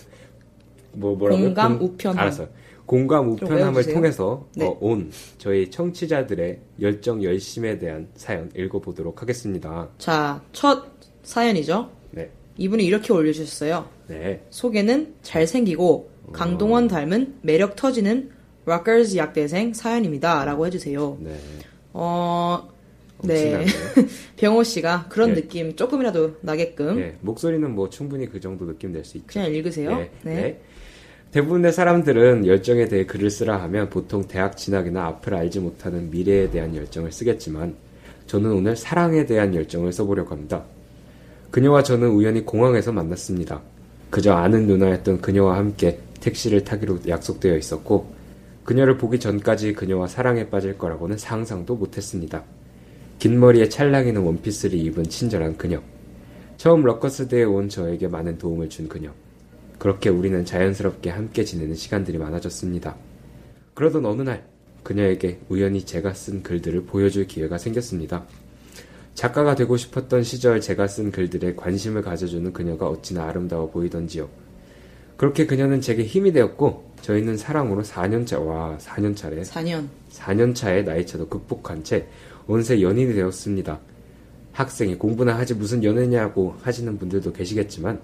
뭐 0.92 1.14
뭐라고요? 1.16 1.44
공감 1.46 1.78
공- 1.78 1.88
우편함. 1.88 2.18
알았어요. 2.18 2.48
공감 2.86 3.24
좀 3.38 3.48
우편함을. 3.48 3.82
통해서 3.94 4.46
네. 4.56 4.66
어, 4.66 4.76
온 4.80 5.10
저희 5.38 5.70
청취자들의 5.70 6.60
열정 6.82 7.22
열심에 7.24 7.78
대한 7.78 8.08
사연 8.14 8.50
읽어보도록 8.54 9.22
하겠습니다. 9.22 9.88
자, 9.96 10.42
첫 10.52 10.93
사연이죠. 11.24 11.90
네, 12.12 12.30
이분이 12.56 12.84
이렇게 12.84 13.12
올려주셨어요. 13.12 13.88
네, 14.08 14.44
소개는 14.50 15.14
잘생기고 15.22 16.10
강동원 16.32 16.88
닮은 16.88 17.38
매력 17.42 17.76
터지는 17.76 18.30
락커즈 18.66 19.16
약대생 19.16 19.74
사연입니다. 19.74 20.44
라고 20.44 20.66
해주세요. 20.66 21.18
네. 21.20 21.36
어, 21.92 22.68
네. 23.22 23.64
병호 24.36 24.62
씨가 24.62 25.06
그런 25.08 25.34
네. 25.34 25.42
느낌 25.42 25.76
조금이라도 25.76 26.36
나게끔 26.40 26.96
네, 26.96 27.16
목소리는 27.20 27.70
뭐 27.74 27.88
충분히 27.90 28.26
그 28.28 28.40
정도 28.40 28.66
느낌 28.66 28.92
낼 28.92 29.04
수 29.04 29.18
있죠. 29.18 29.26
그냥 29.28 29.52
읽으세요. 29.52 29.96
네, 29.96 30.10
네. 30.22 30.34
네. 30.34 30.60
대부분의 31.32 31.72
사람들은 31.72 32.46
열정에 32.46 32.86
대해 32.86 33.04
글을 33.06 33.28
쓰라 33.28 33.60
하면 33.62 33.90
보통 33.90 34.22
대학 34.26 34.56
진학이나 34.56 35.06
앞을 35.06 35.34
알지 35.34 35.58
못하는 35.60 36.08
미래에 36.10 36.50
대한 36.50 36.76
열정을 36.76 37.10
쓰겠지만 37.10 37.74
저는 38.26 38.52
오늘 38.52 38.76
사랑에 38.76 39.26
대한 39.26 39.52
열정을 39.54 39.92
써보려고 39.92 40.30
합니다. 40.30 40.64
그녀와 41.54 41.84
저는 41.84 42.08
우연히 42.08 42.44
공항에서 42.44 42.90
만났습니다. 42.90 43.62
그저 44.10 44.32
아는 44.32 44.66
누나였던 44.66 45.20
그녀와 45.20 45.56
함께 45.56 46.00
택시를 46.18 46.64
타기로 46.64 46.98
약속되어 47.06 47.56
있었고 47.56 48.12
그녀를 48.64 48.98
보기 48.98 49.20
전까지 49.20 49.74
그녀와 49.74 50.08
사랑에 50.08 50.50
빠질 50.50 50.76
거라고는 50.76 51.16
상상도 51.16 51.76
못했습니다. 51.76 52.42
긴 53.20 53.38
머리에 53.38 53.68
찰랑이는 53.68 54.20
원피스를 54.20 54.76
입은 54.76 55.04
친절한 55.04 55.56
그녀. 55.56 55.80
처음 56.56 56.82
러커스대에 56.82 57.44
온 57.44 57.68
저에게 57.68 58.08
많은 58.08 58.36
도움을 58.36 58.68
준 58.68 58.88
그녀. 58.88 59.12
그렇게 59.78 60.10
우리는 60.10 60.44
자연스럽게 60.44 61.10
함께 61.10 61.44
지내는 61.44 61.76
시간들이 61.76 62.18
많아졌습니다. 62.18 62.96
그러던 63.74 64.04
어느 64.06 64.22
날, 64.22 64.44
그녀에게 64.82 65.38
우연히 65.48 65.82
제가 65.82 66.14
쓴 66.14 66.42
글들을 66.42 66.86
보여줄 66.86 67.28
기회가 67.28 67.58
생겼습니다. 67.58 68.24
작가가 69.14 69.54
되고 69.54 69.76
싶었던 69.76 70.22
시절 70.24 70.60
제가 70.60 70.86
쓴 70.88 71.10
글들에 71.12 71.54
관심을 71.54 72.02
가져주는 72.02 72.52
그녀가 72.52 72.88
어찌나 72.88 73.24
아름다워 73.28 73.70
보이던지요. 73.70 74.28
그렇게 75.16 75.46
그녀는 75.46 75.80
제게 75.80 76.02
힘이 76.04 76.32
되었고, 76.32 76.92
저희는 77.00 77.36
사랑으로 77.36 77.82
4년차, 77.82 78.44
와, 78.44 78.76
4년차래. 78.80 79.42
4년. 79.44 79.86
4년차의 80.10 80.84
나이차도 80.84 81.28
극복한 81.28 81.84
채 81.84 82.06
온세 82.48 82.82
연인이 82.82 83.14
되었습니다. 83.14 83.78
학생이 84.52 84.96
공부나 84.96 85.36
하지 85.38 85.54
무슨 85.54 85.82
연애냐고 85.84 86.54
하시는 86.62 86.96
분들도 86.98 87.32
계시겠지만 87.32 88.00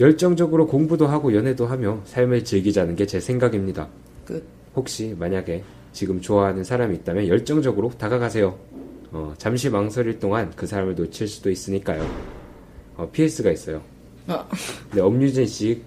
열정적으로 0.00 0.66
공부도 0.66 1.06
하고 1.06 1.34
연애도 1.34 1.66
하며 1.66 2.00
삶을 2.04 2.44
즐기자는 2.44 2.96
게 2.96 3.06
제 3.06 3.20
생각입니다. 3.20 3.88
끝. 4.24 4.44
혹시 4.74 5.14
만약에 5.18 5.62
지금 5.92 6.20
좋아하는 6.20 6.64
사람이 6.64 6.96
있다면 6.96 7.28
열정적으로 7.28 7.90
다가가세요. 7.96 8.58
어, 9.12 9.34
잠시 9.38 9.70
망설일 9.70 10.18
동안 10.18 10.52
그 10.56 10.66
사람을 10.66 10.94
놓칠 10.94 11.28
수도 11.28 11.50
있으니까요. 11.50 12.08
어, 12.96 13.08
PS가 13.10 13.50
있어요. 13.50 13.82
어, 14.26 14.46
네, 14.94 15.00
엄유진 15.00 15.46
씨 15.46 15.82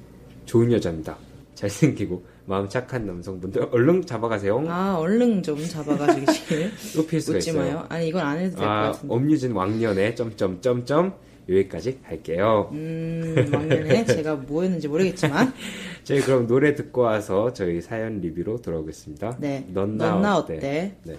좋은 0.45 0.71
여자입니다. 0.71 1.17
잘생기고 1.55 2.23
마음 2.45 2.67
착한 2.69 3.05
남성분들 3.05 3.67
얼른 3.71 4.05
잡아가세요. 4.05 4.63
아, 4.67 4.95
얼른 4.97 5.43
좀 5.43 5.63
잡아가시길. 5.63 6.71
또 6.95 7.05
PS가 7.05 7.37
웃지 7.37 7.49
있어요. 7.51 7.63
마요. 7.63 7.85
아니, 7.89 8.07
이건 8.07 8.25
안 8.25 8.37
해도 8.39 8.55
될것 8.55 8.67
아, 8.67 8.81
같은데. 8.91 9.13
엄유진 9.13 9.51
왕년에 9.51 10.15
점점점점 10.15 11.13
여기까지 11.49 11.99
할게요. 12.03 12.69
음, 12.71 13.35
왕년에 13.53 14.05
제가 14.05 14.35
뭐 14.35 14.63
했는지 14.63 14.87
모르겠지만. 14.87 15.53
저희 16.03 16.21
그럼 16.21 16.47
노래 16.47 16.73
듣고 16.73 17.01
와서 17.01 17.53
저희 17.53 17.81
사연 17.81 18.21
리뷰로 18.21 18.61
돌아오겠습니다. 18.61 19.37
네. 19.39 19.65
넌넌나 19.71 20.37
어때? 20.37 20.57
어때? 20.57 20.95
네. 21.03 21.17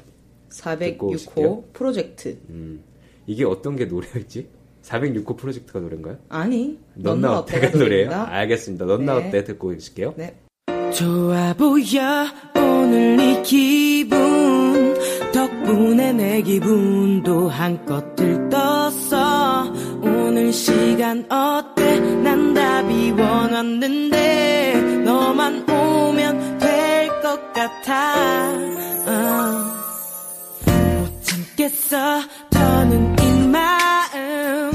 듣고 0.51 1.11
406호 1.11 1.15
오실게요. 1.15 1.65
프로젝트. 1.73 2.39
음. 2.51 2.83
이게 3.27 3.45
어떤 3.45 3.77
게 3.77 3.85
노래였지? 3.87 4.49
406호 4.83 5.37
프로젝트가 5.37 5.79
노래인가요? 5.81 6.19
아니, 6.29 6.79
넌나 6.95 7.39
어때가 7.41 7.77
노래예요? 7.79 8.11
알겠습니다. 8.13 8.85
넌나 8.87 9.19
네. 9.21 9.29
어때 9.29 9.45
듣고 9.45 9.69
오실게요. 9.69 10.15
네. 10.17 10.37
좋아 10.95 11.55
보여 11.55 12.27
오늘 12.57 13.21
이 13.21 13.43
기분 13.43 14.95
덕분에 15.33 16.13
내 16.13 16.43
기분도 16.43 17.49
한껏 17.49 18.17
들떴어 18.17 19.73
오늘 20.03 20.53
시간 20.53 21.25
어때 21.31 22.01
난 22.01 22.53
답이 22.55 23.13
원했는데 23.13 25.03
너만 25.05 25.65
오면 25.71 26.59
될 26.59 27.09
것 27.23 27.53
같아 27.53 28.51
어. 29.07 29.70
못 31.61 31.69
참겠어? 31.69 32.23
더는 32.49 33.17
이 33.19 33.49
마음. 33.49 34.73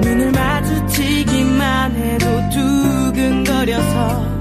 눈을 0.00 0.32
마주치기만 0.32 1.94
해도 1.94 2.26
두근거려서 2.50 4.38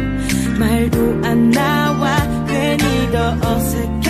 말도 0.57 1.21
안 1.23 1.51
나와. 1.51 2.45
괜히 2.47 3.11
더 3.11 3.37
어색해 3.47 4.04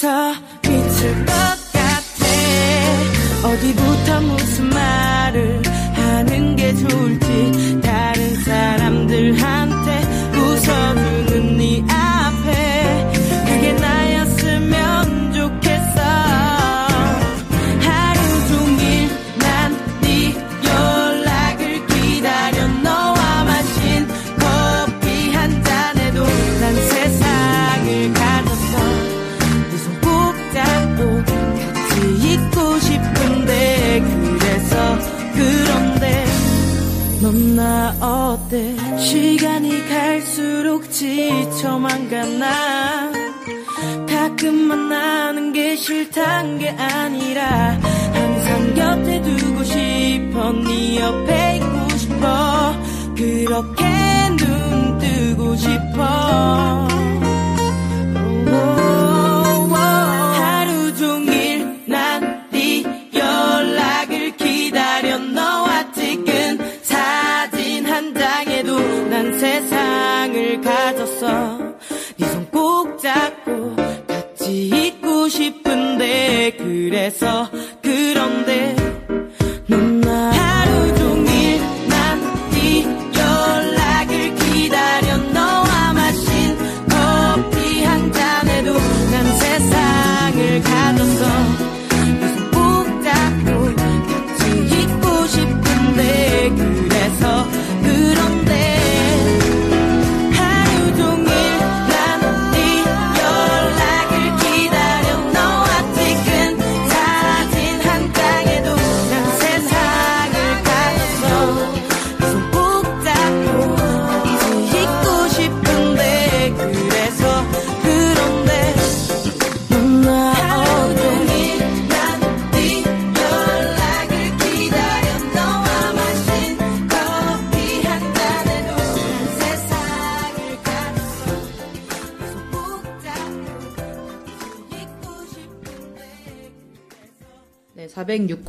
답답해서 0.00 0.32
미칠 0.62 1.14
것 1.26 1.32
같아. 1.72 3.48
어디부터 3.48 4.20
무슨 4.22 4.70
말을 4.70 5.62
하는 5.94 6.56
게 6.56 6.74
좋을지 6.74 7.19
지쳐만 41.60 42.08
가나? 42.08 43.12
가끔 44.08 44.54
만나는 44.54 45.52
게 45.52 45.76
싫단 45.76 46.58
게 46.58 46.70
아니라 46.70 47.78
항상 48.14 48.74
곁에 48.74 49.20
두고 49.20 49.62
싶어 49.64 50.52
네 50.52 51.00
옆에 51.00 51.56
있고 51.56 51.96
싶어. 51.98 52.74
그렇게 53.14 53.84
눈 54.38 54.98
뜨고 54.98 55.54
싶어 55.56 56.99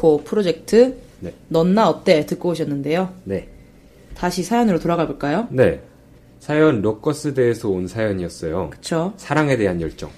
406호 0.02 0.26
프로젝트 0.26 0.98
네. 1.20 1.34
넌나 1.48 1.88
어때 1.88 2.26
듣고 2.26 2.50
오셨는데요. 2.50 3.14
네. 3.24 3.48
다시 4.16 4.44
사연으로 4.44 4.80
돌아가 4.80 5.08
볼까요? 5.08 5.48
네. 5.52 5.82
사연 6.40 6.82
로커스대에서 6.82 7.70
온 7.70 7.88
사연이었어요. 7.88 8.72
그쵸? 8.72 9.14
사랑에 9.18 9.56
대한 9.58 9.80
열정. 9.80 10.10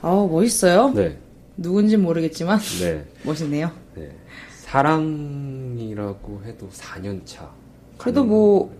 아우 0.00 0.28
멋있어요. 0.28 0.92
네. 0.94 1.18
누군진 1.56 2.02
모르겠지만 2.02 2.58
네. 2.80 3.04
멋있네요. 3.22 3.70
네. 3.94 4.10
사랑이라고 4.60 6.42
해도 6.44 6.68
4년 6.72 7.20
차. 7.24 7.50
그래도 7.98 8.24
뭐 8.24 8.74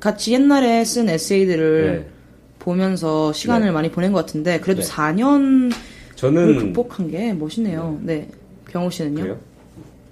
같이 0.00 0.32
옛날에 0.32 0.84
쓴 0.84 1.08
에세이들을 1.08 1.96
네. 1.98 2.08
보면서 2.60 3.32
시간을 3.32 3.66
네. 3.66 3.72
많이 3.72 3.90
보낸 3.90 4.12
것 4.12 4.20
같은데 4.20 4.60
그래도 4.60 4.82
네. 4.82 4.88
4년을 4.88 5.72
저는 6.14 6.58
극복한 6.58 7.10
게 7.10 7.32
멋있네요. 7.32 7.98
네. 8.02 8.28
병호 8.70 8.90
씨는요? 8.90 9.22
그래요? 9.22 9.38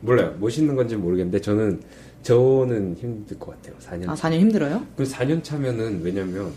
몰라요. 0.07 0.35
멋있는 0.39 0.75
건지 0.77 0.97
모르겠는데 0.97 1.41
저는 1.41 1.81
저는 2.23 2.97
힘들 2.99 3.39
것 3.39 3.51
같아요. 3.61 3.77
4년. 3.81 4.09
아 4.09 4.15
4년 4.15 4.39
힘들어요? 4.41 4.83
그 4.97 5.03
4년 5.05 5.43
차면은 5.43 6.01
왜냐면 6.03 6.51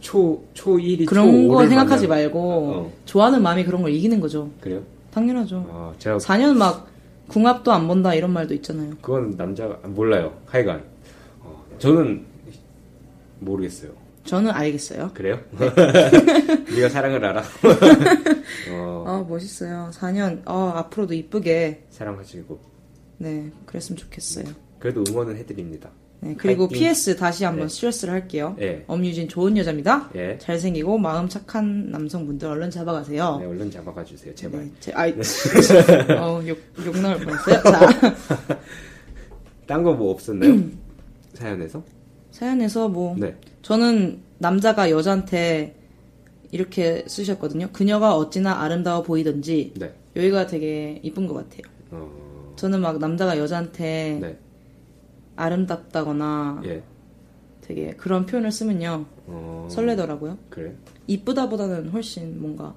초 0.00 0.42
초1이 0.54 1.06
그런 1.06 1.48
거 1.48 1.66
생각하지 1.66 2.06
만나면- 2.06 2.08
말고 2.08 2.40
어. 2.74 2.92
좋아하는 3.04 3.42
마음이 3.42 3.64
그런 3.64 3.82
걸 3.82 3.92
이기는 3.92 4.18
거죠. 4.20 4.50
그래요? 4.60 4.82
당연하죠. 5.12 5.66
아, 5.70 5.92
제가 5.98 6.18
4년 6.18 6.56
막 6.56 6.88
궁합도 7.28 7.70
안 7.72 7.86
본다 7.88 8.14
이런 8.14 8.32
말도 8.32 8.54
있잖아요. 8.54 8.92
그건 9.02 9.34
남자가 9.36 9.78
아, 9.82 9.88
몰라요. 9.88 10.32
하여간 10.46 10.82
어, 11.42 11.64
저는 11.78 12.24
모르겠어요. 13.40 13.90
저는 14.24 14.50
알겠어요. 14.50 15.10
그래요? 15.14 15.38
네가 16.74 16.88
사랑을 16.90 17.24
알아. 17.24 17.42
어, 18.70 19.04
아 19.06 19.24
멋있어요. 19.28 19.90
4년 19.92 20.42
아 20.44 20.72
앞으로도 20.76 21.14
이쁘게 21.14 21.84
사랑하시고 21.90 22.58
네 23.18 23.50
그랬으면 23.66 23.96
좋겠어요. 23.96 24.46
그래도 24.78 25.04
응원은 25.08 25.36
해드립니다. 25.36 25.90
네, 26.20 26.34
그리고 26.36 26.66
파이팅. 26.66 26.88
PS 26.88 27.16
다시 27.16 27.44
한번 27.44 27.68
네. 27.68 27.74
스트레스를 27.74 28.12
할게요. 28.12 28.56
예. 28.60 28.82
엄유진 28.88 29.28
좋은 29.28 29.56
여자입니다. 29.56 30.10
예. 30.16 30.36
잘생기고 30.38 30.98
마음 30.98 31.28
착한 31.28 31.90
남성분들 31.92 32.48
얼른 32.48 32.70
잡아가세요. 32.72 33.36
네, 33.38 33.46
얼른 33.46 33.70
잡아가 33.70 34.04
주세요, 34.04 34.34
제발. 34.34 34.64
네, 34.64 34.72
제, 34.80 34.92
아이, 34.94 35.12
어, 36.18 36.42
욕, 36.48 36.58
욕 36.84 36.98
나올 37.00 37.18
뻔했어요. 37.20 37.62
자, 37.62 38.58
딴 39.66 39.82
거 39.84 39.94
뭐 39.94 40.10
없었나요? 40.12 40.60
사연에서? 41.34 41.84
사연에서 42.32 42.88
뭐, 42.88 43.14
네. 43.16 43.36
저는 43.62 44.20
남자가 44.38 44.90
여자한테 44.90 45.76
이렇게 46.50 47.04
쓰셨거든요. 47.06 47.68
그녀가 47.72 48.16
어찌나 48.16 48.60
아름다워 48.62 49.02
보이던지, 49.02 49.72
네. 49.76 49.92
여기가 50.16 50.46
되게 50.48 50.98
이쁜 51.04 51.26
것 51.28 51.34
같아요. 51.34 51.62
어, 51.92 52.10
저는 52.58 52.80
막 52.80 52.98
남자가 52.98 53.38
여자한테 53.38 54.18
네. 54.20 54.36
아름답다거나 55.36 56.62
예. 56.64 56.82
되게 57.60 57.92
그런 57.92 58.26
표현을 58.26 58.50
쓰면요. 58.50 59.06
어, 59.26 59.68
설레더라고요. 59.70 60.36
그래? 60.50 60.74
이쁘다보다는 61.06 61.90
훨씬 61.90 62.40
뭔가 62.40 62.74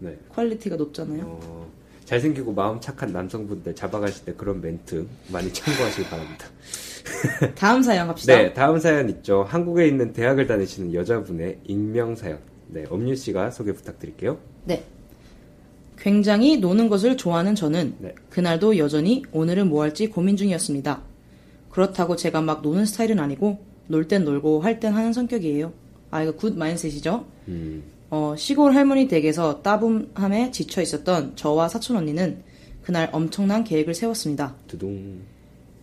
네. 0.00 0.18
quality가 0.34 0.76
높잖아요. 0.76 1.22
어, 1.26 1.66
잘생기고 2.04 2.52
마음 2.52 2.78
착한 2.78 3.10
남성분들 3.10 3.74
잡아가실 3.74 4.26
때 4.26 4.34
그런 4.34 4.60
멘트 4.60 5.06
많이 5.28 5.50
참고하시기 5.50 6.10
바랍니다. 6.10 6.46
다음 7.56 7.82
사연 7.82 8.08
갑시다. 8.08 8.36
네, 8.36 8.52
다음 8.52 8.78
사연 8.78 9.08
있죠. 9.08 9.44
한국에 9.44 9.88
있는 9.88 10.12
대학을 10.12 10.46
다니시는 10.46 10.92
여자분의 10.92 11.60
익명 11.64 12.16
사연. 12.16 12.38
네, 12.68 12.84
엄유 12.90 13.16
씨가 13.16 13.50
소개 13.50 13.72
부탁드릴게요. 13.72 14.36
네. 14.64 14.84
굉장히 16.02 16.56
노는 16.56 16.88
것을 16.88 17.16
좋아하는 17.16 17.54
저는 17.54 17.94
네. 18.00 18.12
그날도 18.28 18.76
여전히 18.76 19.22
오늘은 19.30 19.68
뭐 19.68 19.82
할지 19.82 20.08
고민 20.08 20.36
중이었습니다. 20.36 21.00
그렇다고 21.70 22.16
제가 22.16 22.40
막 22.42 22.60
노는 22.60 22.86
스타일은 22.86 23.20
아니고 23.20 23.60
놀 23.86 24.08
땐 24.08 24.24
놀고 24.24 24.62
할 24.62 24.80
땐 24.80 24.94
하는 24.94 25.12
성격이에요. 25.12 25.72
아 26.10 26.24
이거 26.24 26.32
굿 26.32 26.56
마인셋이죠. 26.58 27.24
음, 27.46 27.84
어, 28.10 28.34
시골 28.36 28.74
할머니 28.74 29.06
댁에서 29.06 29.62
따분함에 29.62 30.50
지쳐 30.50 30.82
있었던 30.82 31.36
저와 31.36 31.68
사촌 31.68 31.96
언니는 31.96 32.42
그날 32.82 33.08
엄청난 33.12 33.62
계획을 33.62 33.94
세웠습니다. 33.94 34.56
두둥. 34.66 35.20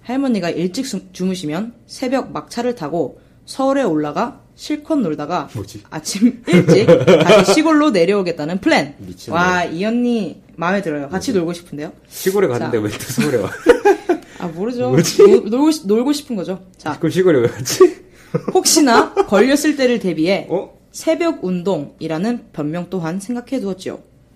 할머니가 0.01 0.49
일찍 0.49 0.86
수- 0.86 1.13
주무시면 1.13 1.75
새벽 1.88 2.34
막차를 2.34 2.75
타고 2.75 3.21
서울에 3.45 3.84
올라가 3.84 4.41
실컷 4.63 4.98
놀다가 5.00 5.48
뭐지? 5.54 5.84
아침 5.89 6.43
일찍 6.45 6.86
다시 7.24 7.54
시골로 7.54 7.91
내려오겠다는 7.91 8.60
플랜. 8.60 8.93
미쳤네. 8.98 9.38
와, 9.38 9.63
이 9.63 9.86
언니 9.86 10.41
마음에 10.58 10.82
들어요. 10.82 11.08
같이 11.08 11.32
놀고 11.32 11.54
싶은데요. 11.54 11.93
시골에 12.10 12.45
갔는데 12.50 12.78
왜 12.78 12.89
또 12.89 13.00
서울에 13.00 13.38
와? 13.38 13.50
아, 14.39 14.48
모르죠. 14.48 14.89
뭐지? 14.89 15.17
노- 15.24 15.39
놀고, 15.50 15.72
싶- 15.72 15.88
놀고 15.88 16.12
싶은 16.12 16.36
거죠. 16.36 16.62
자, 16.78 16.98
그럼 17.00 17.10
시골에 17.10 17.39
왜 17.39 17.48
갔지? 17.48 18.00
혹시나 18.54 19.13
걸렸을 19.13 19.78
때를 19.78 20.00
대비해 20.00 20.45
어? 20.50 20.78
새벽 20.91 21.41
운동이라는 21.45 22.48
변명 22.52 22.88
또한 22.89 23.22
생각해 23.22 23.62
두었지요. 23.62 23.93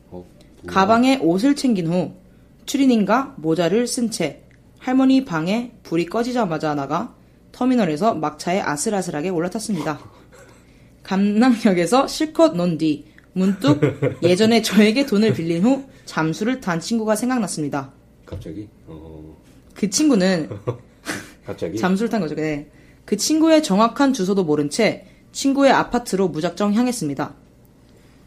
어, 0.10 0.26
뭐야? 0.64 0.74
가방에 0.74 1.18
옷을 1.22 1.58
챙긴 1.58 1.88
후 1.88 2.14
추리닝과 2.66 3.34
모자를 3.40 3.88
쓴 3.88 4.10
채 4.10 4.40
할머니 4.80 5.26
방에 5.26 5.72
불이 5.84 6.06
꺼지자마자 6.06 6.76
나가 6.76 7.14
터미널에서 7.54 8.16
막차에 8.16 8.60
아슬아슬하게 8.60 9.30
올라탔습니다. 9.30 10.00
감남역에서 11.04 12.08
실컷 12.08 12.56
논 12.56 12.78
뒤 12.78 13.06
문득 13.34 13.80
예전에 14.22 14.62
저에게 14.62 15.06
돈을 15.06 15.34
빌린 15.34 15.64
후 15.64 15.86
잠수를 16.06 16.60
탄 16.60 16.80
친구가 16.80 17.16
생각났습니다. 17.16 17.92
갑자기? 18.26 18.68
어, 18.88 19.36
그 19.74 19.90
친구는 19.90 20.50
갑자기? 21.46 21.78
잠수를 21.78 22.10
탄 22.10 22.22
거죠. 22.22 22.36
네. 22.36 22.70
그 23.06 23.18
친구의 23.18 23.64
정확한 23.64 24.14
주소도 24.14 24.44
모른 24.44 24.70
채 24.70 25.08
친구의 25.32 25.72
아파트로 25.72 26.30
무작정 26.30 26.74
향했습니다. 26.74 27.34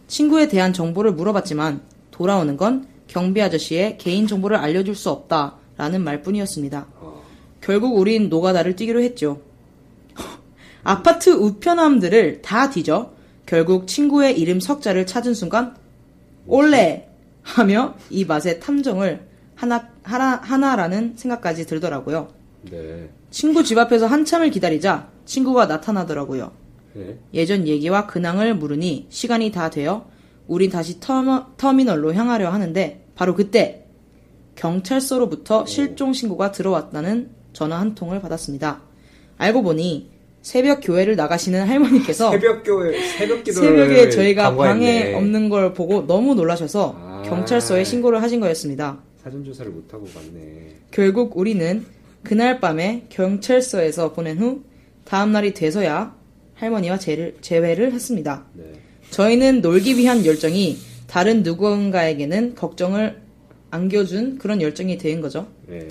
친구에 0.08 0.48
대한 0.48 0.72
정보를 0.72 1.12
물어봤지만 1.12 1.82
돌아오는 2.10 2.56
건 2.56 2.88
경비 3.06 3.40
아저씨의 3.42 3.98
개인 3.98 4.26
정보를 4.26 4.56
알려줄 4.56 4.94
수 4.94 5.10
없다라는 5.10 6.02
말뿐이었습니다. 6.02 6.86
어, 7.00 7.15
결국 7.60 7.96
우린 7.96 8.28
노가다를 8.28 8.76
뛰기로 8.76 9.00
했죠. 9.02 9.40
아파트 10.84 11.30
우편함들을 11.30 12.42
다 12.42 12.70
뒤져 12.70 13.12
결국 13.44 13.86
친구의 13.86 14.38
이름 14.38 14.60
석자를 14.60 15.06
찾은 15.06 15.34
순간 15.34 15.76
올레 16.46 17.08
하며 17.42 17.94
이 18.10 18.24
맛의 18.24 18.60
탐정을 18.60 19.26
하나 19.54 19.88
하나 20.02 20.36
하나라는 20.36 21.14
생각까지 21.16 21.66
들더라고요. 21.66 22.28
네. 22.70 23.08
친구 23.30 23.62
집 23.62 23.78
앞에서 23.78 24.06
한참을 24.06 24.50
기다리자 24.50 25.08
친구가 25.24 25.66
나타나더라고요. 25.66 26.52
네. 26.94 27.18
예전 27.34 27.66
얘기와 27.66 28.06
근황을 28.06 28.54
물으니 28.54 29.06
시간이 29.10 29.52
다 29.52 29.70
되어 29.70 30.08
우린 30.46 30.70
다시 30.70 31.00
터머, 31.00 31.52
터미널로 31.56 32.14
향하려 32.14 32.50
하는데 32.50 33.04
바로 33.14 33.34
그때 33.34 33.86
경찰서로부터 34.54 35.66
실종 35.66 36.12
신고가 36.12 36.52
들어왔다는 36.52 37.30
전화 37.56 37.80
한 37.80 37.94
통을 37.94 38.20
받았습니다. 38.20 38.82
알고 39.38 39.62
보니 39.62 40.10
새벽 40.42 40.80
교회를 40.82 41.16
나가시는 41.16 41.66
할머니께서 41.66 42.30
새벽 42.38 42.62
교회 42.62 43.00
새벽 43.16 43.46
새벽에 43.50 44.10
저희가. 44.10 44.54
방에 44.54 45.14
없는 45.14 45.48
걸 45.48 45.72
보고 45.72 46.06
너무 46.06 46.34
놀라셔서 46.34 46.94
아. 46.98 47.22
경찰서에 47.24 47.82
신고를 47.82 48.22
하신 48.22 48.40
거였습니다. 48.40 48.98
사전 49.24 49.42
조사를 49.42 49.72
못 49.72 49.92
하고 49.94 50.04
갔네. 50.04 50.74
결국 50.90 51.38
우리는 51.38 51.86
그날 52.22 52.60
밤에 52.60 53.06
경찰서에서 53.08 54.12
보낸 54.12 54.36
후 54.36 54.62
다음 55.06 55.32
날이 55.32 55.54
돼서야 55.54 56.14
할머니와 56.56 56.98
재를, 56.98 57.38
재회를 57.40 57.92
했습니다. 57.94 58.44
네. 58.52 58.64
저희는 59.10 59.62
놀기 59.62 59.96
위한 59.96 60.26
열정이 60.26 60.76
다른 61.06 61.42
누군가에게는 61.42 62.54
걱정을 62.54 63.22
안겨준 63.70 64.36
그런 64.36 64.60
열정이 64.60 64.98
된 64.98 65.22
거죠. 65.22 65.46
네. 65.66 65.88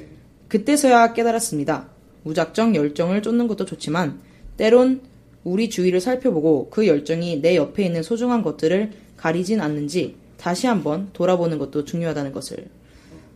그때서야 0.56 1.12
깨달았습니다. 1.12 1.90
무작정 2.24 2.76
열정을 2.76 3.22
쫓는 3.22 3.50
것도 3.50 3.66
좋지만 3.66 4.22
때론 4.56 5.02
우리 5.44 5.70
주위를 5.70 6.00
살펴보고 6.00 6.70
그 6.70 6.88
열정이 6.88 7.42
내 7.42 7.58
옆에 7.58 7.84
있는 7.86 8.02
소중한 8.02 8.42
것들을 8.42 8.92
가리진 9.18 9.60
않는지 9.60 10.16
다시 10.38 10.68
한번 10.68 11.10
돌아보는 11.12 11.58
것도 11.58 11.84
중요하다는 11.84 12.32
것을. 12.32 12.68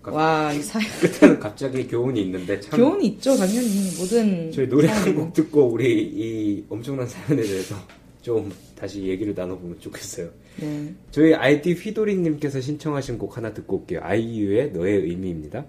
와, 0.03 0.53
이 0.53 0.61
사, 0.61 0.79
끝에는 1.19 1.39
갑자기 1.41 1.85
교훈이 1.85 2.21
있는데 2.21 2.57
참 2.61 2.79
교훈이 2.79 3.05
있죠, 3.07 3.35
당연히. 3.35 3.67
모든. 3.99 4.51
저희 4.53 4.69
노래 4.69 4.87
한. 4.87 5.13
곡 5.13 5.33
듣고 5.33 5.65
우리 5.65 6.01
이 6.01 6.63
엄청난 6.69 7.05
사연에 7.05 7.43
대해서 7.43 7.75
좀 8.21 8.49
다시 8.75 9.03
얘기를 9.03 9.33
나눠보면 9.35 9.77
좋겠어요. 9.81 10.29
네. 10.61 10.93
저희 11.11 11.33
아이디 11.33 11.73
휘도리님께서 11.73 12.61
신청하신 12.61 13.17
곡 13.17 13.35
하나 13.35 13.53
듣고 13.53 13.79
올게요. 13.79 13.99
아이유의 14.03 14.71
너의 14.71 15.01
의미입니다. 15.01 15.65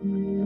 너 0.00 0.37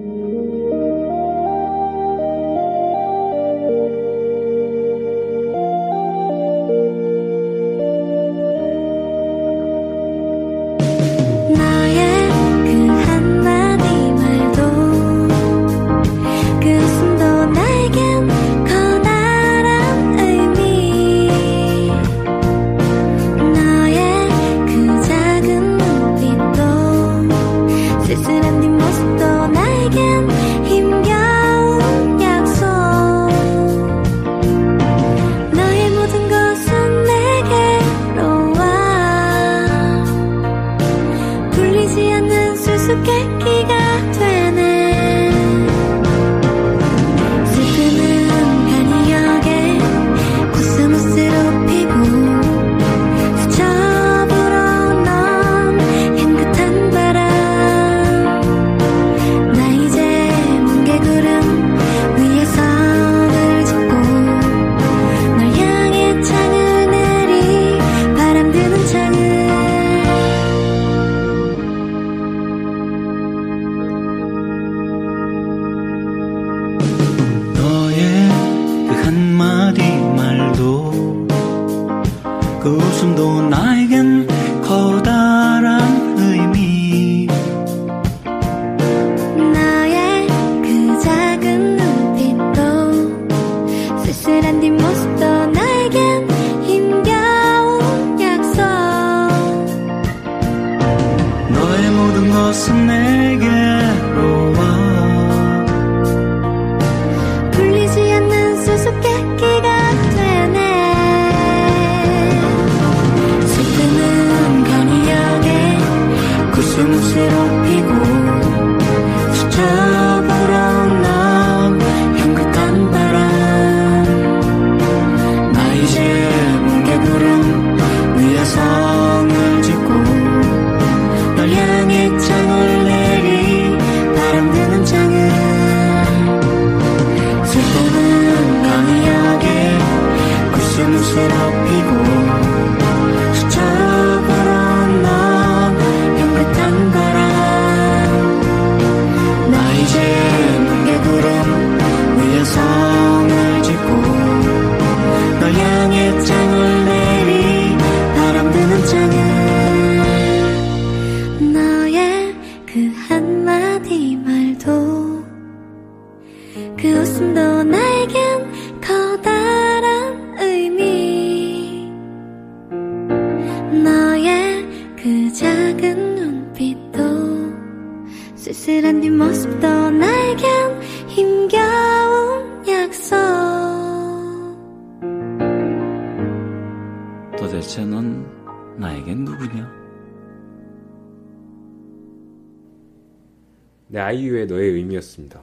네, 194.43 194.47
아이유의 194.47 194.47
너의 194.47 194.71
의미였습니다. 194.73 195.41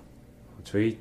저희 0.63 0.97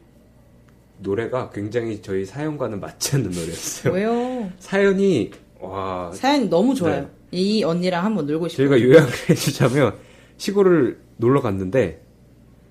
노래가 0.98 1.50
굉장히 1.50 2.00
저희 2.02 2.24
사연과는 2.24 2.80
맞지 2.80 3.16
않는 3.16 3.30
노래였어요. 3.30 3.92
왜요? 3.94 4.50
사연이 4.58 5.30
와 5.60 6.10
사연이 6.12 6.48
너무 6.48 6.74
좋아요. 6.74 7.02
네. 7.02 7.08
이 7.30 7.62
언니랑 7.64 8.04
한번 8.04 8.26
놀고 8.26 8.48
싶어요. 8.48 8.68
저희가 8.68 8.86
요약을 8.86 9.12
해주자면 9.30 9.94
시골을 10.38 10.98
놀러 11.16 11.40
갔는데 11.42 12.02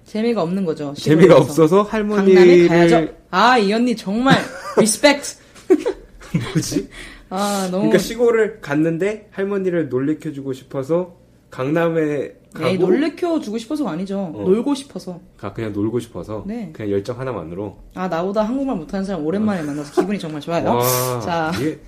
재미가 0.06 0.42
없는 0.42 0.66
거죠. 0.66 0.94
재미가. 0.98 1.38
없어서 1.38 1.82
할머니를 1.84 2.68
가야죠. 2.70 3.08
아, 3.30 3.58
이 3.58 3.72
언니 3.74 3.96
정말 3.96 4.38
respect. 4.80 5.36
뭐지? 6.54 6.90
아 7.30 7.64
너무 7.70 7.84
그러니까 7.90 7.98
시골을 7.98 8.62
갔는데 8.62 9.28
할머니를 9.32 9.90
놀래켜주고 9.90 10.54
싶어서 10.54 11.18
강남에 11.50 12.32
가고 12.58 12.70
에이, 12.70 12.78
놀래켜 12.78 13.40
주고 13.40 13.58
싶어서가 13.58 13.92
아니죠. 13.92 14.20
어. 14.20 14.44
놀고 14.44 14.76
싶어서. 14.76 15.20
가 15.38 15.54
그냥 15.54 15.74
놀고 15.74 16.00
싶어서 16.00 16.44
네. 16.48 16.70
그냥 16.74 16.92
열정 16.92 17.20
하나만으로 17.20 17.78
아 17.96 18.08
나보다 18.08 18.44
한국말 18.44 18.76
못하는 18.78 19.06
사람 19.06 19.26
오랜만에 19.26 19.62
만나서 19.64 20.02
기분이 20.02 20.20
정말 20.20 20.42
좋아요. 20.42 20.66
와 20.76 21.20
자 21.22 21.52
이게 21.60 21.80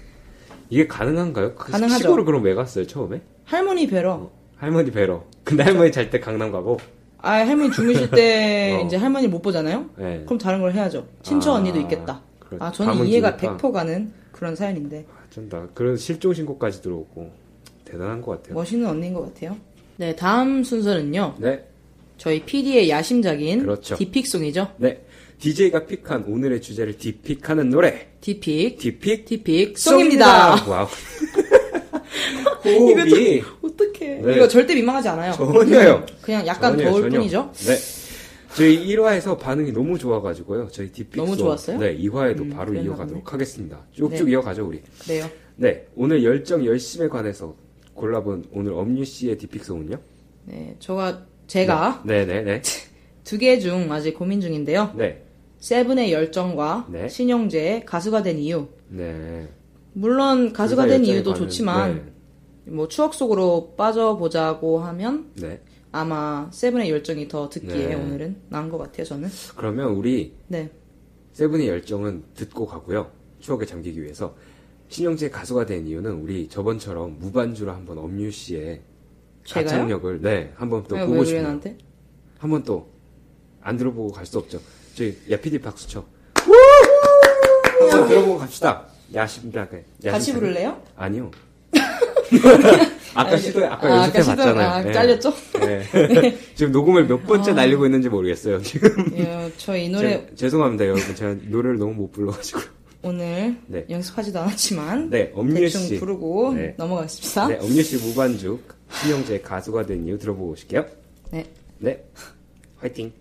이게 0.69 0.87
가능한가요? 0.87 1.55
그 1.55 1.71
가능하죠. 1.71 1.97
시골을 2.03 2.25
그럼 2.25 2.43
왜 2.43 2.53
갔어요 2.53 2.85
처음에? 2.85 3.21
할머니 3.45 3.87
뵈러. 3.87 4.29
할머니 4.57 4.91
뵈러. 4.91 5.23
근데 5.43 5.63
할머니 5.63 5.91
잘 5.91 6.09
때 6.09 6.19
강남 6.19 6.51
가고. 6.51 6.77
아 7.21 7.31
할머니 7.31 7.71
주무실 7.71 8.09
때 8.11 8.77
어. 8.81 8.85
이제 8.85 8.95
할머니 8.97 9.27
못 9.27 9.41
보잖아요. 9.41 9.89
네. 9.97 10.21
그럼 10.25 10.37
다른 10.37 10.61
걸 10.61 10.73
해야죠. 10.73 11.05
친처 11.23 11.51
아, 11.51 11.55
언니도 11.55 11.79
있겠다. 11.81 12.21
그렇- 12.39 12.57
아 12.63 12.71
저는 12.71 13.05
이해가 13.05 13.35
기니까. 13.35 13.57
100% 13.57 13.71
가는 13.71 14.11
그런 14.31 14.55
사연인데 14.55 15.05
어쩐다. 15.27 15.67
그런 15.73 15.97
실종 15.97 16.33
신고까지 16.33 16.81
들어오고 16.81 17.29
대단한 17.83 18.21
것 18.21 18.31
같아요. 18.37 18.53
멋있는 18.55 18.87
언니인 18.87 19.13
것 19.13 19.21
같아요. 19.33 19.55
네 19.99 20.15
다음 20.15 20.63
순서는요. 20.63 21.35
네, 21.39 21.61
저희 22.17 22.41
PD의 22.45 22.89
야심작인 22.89 23.63
그렇죠. 23.63 23.97
D 23.97 24.03
pick 24.03 24.25
song이죠. 24.25 24.75
네. 24.77 25.03
DJ가 25.39 25.85
pick한 25.85 26.23
오늘의 26.25 26.61
주제를 26.61 26.97
D 26.97 27.04
pick하는 27.04 27.69
노래. 27.69 28.07
디픽 28.21 28.77
디픽 28.77 29.25
디픽 29.25 29.77
송입니다. 29.77 30.65
와우. 30.69 30.87
호흡이 32.63 33.41
어떡해. 33.61 34.21
네. 34.21 34.35
이거 34.37 34.47
절대 34.47 34.73
민망하지 34.73 35.09
않아요. 35.09 35.33
전혀요. 35.33 36.05
그냥 36.21 36.47
약간 36.47 36.77
전혀요, 36.77 36.91
더울 36.91 37.01
전혀. 37.03 37.17
뿐이죠. 37.17 37.51
네. 37.67 37.75
저희 38.55 38.87
1화에서 38.95 39.37
반응이 39.37 39.73
너무 39.73 39.97
좋아가지고요. 39.99 40.69
저희 40.71 40.89
D 40.93 40.98
pick 40.98 41.17
너무 41.17 41.35
좋았어요? 41.35 41.77
네, 41.77 41.97
2화에도 41.97 42.39
음, 42.39 42.49
바로 42.51 42.73
이어가도록. 42.73 43.33
하겠습니다. 43.33 43.85
쭉쭉 43.91 44.27
네. 44.27 44.31
이어가죠 44.31 44.65
우리. 44.65 44.81
그래요. 45.03 45.29
네, 45.57 45.85
오늘 45.95 46.23
열정 46.23 46.65
열심에 46.65 47.09
관해서 47.09 47.53
골라본 48.03 48.45
오늘 48.53 48.73
엄유 48.73 49.03
씨의 49.03 49.37
디픽송은요? 49.37 49.97
네, 50.45 50.75
저가 50.79 51.25
제가 51.47 52.03
네, 52.05 52.25
네, 52.25 52.41
네, 52.41 52.61
두 53.25 53.37
개 53.37 53.59
중 53.59 53.91
아직 53.91 54.13
고민 54.13 54.39
중인데요. 54.41 54.93
네, 54.95 55.23
세븐의 55.59 56.11
열정과 56.13 56.87
네. 56.89 57.07
신영재의 57.09 57.85
가수가 57.85 58.23
된 58.23 58.39
이유. 58.39 58.67
네. 58.87 59.47
물론 59.93 60.53
가수가 60.53 60.85
된 60.87 61.03
이유도 61.05 61.31
관한- 61.33 61.43
좋지만 61.47 62.13
뭐 62.65 62.87
추억 62.87 63.13
속으로 63.13 63.73
빠져보자고 63.75 64.79
하면 64.79 65.31
네, 65.35 65.49
네. 65.49 65.61
아마 65.91 66.47
세븐의 66.53 66.89
열정이 66.89 67.27
더 67.27 67.49
듣기에 67.49 67.87
네. 67.89 67.95
오늘은 67.95 68.35
나은 68.49 68.69
것 68.69 68.77
같아요. 68.77 69.05
저는. 69.05 69.27
그러면 69.55 69.89
우리 69.91 70.33
네. 70.47 70.69
세븐의 71.33 71.67
열정은 71.67 72.23
듣고 72.35 72.65
가고요. 72.65 73.11
추억에 73.39 73.65
잠기기 73.65 74.01
위해서 74.01 74.35
신영재 74.89 75.29
가수가 75.29 75.65
된 75.65 75.87
이유는 75.87 76.11
우리 76.21 76.47
저번처럼 76.49 77.17
무반주로 77.19 77.71
한번 77.71 77.97
엄유 77.99 78.31
씨의 78.31 78.81
제가요? 79.45 79.65
가창력을 79.65 80.21
네 80.21 80.51
한번 80.55 80.83
또 80.87 80.95
왜, 80.95 81.05
보고 81.05 81.19
왜 81.19 81.25
싶네요. 81.25 81.43
나한테? 81.43 81.77
한번 82.39 82.63
또 82.63 82.89
안 83.61 83.75
들어보고 83.77 84.11
갈 84.13 84.25
수 84.25 84.37
없죠. 84.39 84.59
저희 84.95 85.15
야피디 85.29 85.59
박수 85.59 85.85
쳐. 85.87 86.03
한번 87.81 88.07
들어보고 88.07 88.37
갑시다. 88.39 88.85
야심작에. 89.13 89.83
같이 90.05 90.33
부를래요? 90.33 90.81
아니요. 90.95 91.29
아까 93.13 93.35
시도해, 93.35 93.65
아까 93.67 93.87
아, 93.87 93.97
연습해 94.05 94.23
봤잖아요. 94.23 94.67
아, 94.69 94.81
네. 94.81 94.93
잘렸죠? 94.93 95.33
네. 95.59 96.37
지금 96.55 96.71
녹음을 96.71 97.05
몇 97.07 97.25
번째 97.27 97.51
날리고 97.53 97.85
있는지 97.85 98.07
모르겠어요. 98.07 98.61
지금. 98.61 99.11
예, 99.17 99.51
저이 99.57 99.89
노래 99.89 100.25
제- 100.29 100.35
죄송합니다, 100.35 100.85
여러분. 100.85 101.13
제가 101.15 101.35
노래를 101.49 101.77
너무 101.79 101.93
못 101.93 102.11
불러가지고. 102.13 102.61
오늘 103.01 103.57
네. 103.67 103.85
연습하지도 103.89 104.39
않았지만 104.39 105.09
네, 105.09 105.31
엄유 105.33 105.55
대충 105.55 105.81
씨. 105.81 105.99
부르고 105.99 106.53
네. 106.53 106.73
넘어가겠습니다. 106.77 107.47
네, 107.47 107.57
엄유 107.61 107.81
씨 107.81 107.97
무반주 107.97 108.59
신영재 109.01 109.41
가수가 109.41 109.85
된 109.85 110.05
이유 110.05 110.17
들어보고 110.17 110.51
오실게요. 110.51 110.85
네. 111.31 111.45
네, 111.79 112.03
화이팅. 112.77 113.11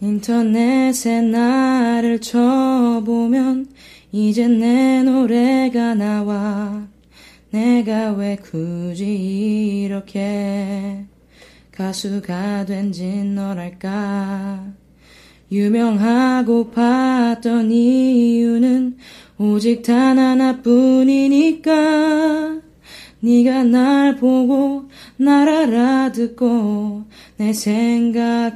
인터넷에 0.00 1.22
나를 1.22 2.20
쳐보면 2.20 3.68
이제 4.12 4.46
내 4.46 5.02
노래가 5.02 5.94
나와 5.94 6.86
내가 7.50 8.12
왜 8.12 8.36
굳이 8.36 9.82
이렇게 9.84 11.04
가수가 11.72 12.66
된진 12.66 13.34
너랄까 13.34 14.72
유명하고 15.50 16.70
봤던 16.70 17.70
이유는 17.70 18.96
오직 19.38 19.82
단 19.82 20.18
하나뿐이니까. 20.18 21.72
네가 23.20 23.64
날 23.64 24.16
보고 24.16 24.84
날 25.16 25.48
알아듣고 25.48 27.04
내 27.36 27.52
생각하라고. 27.52 28.46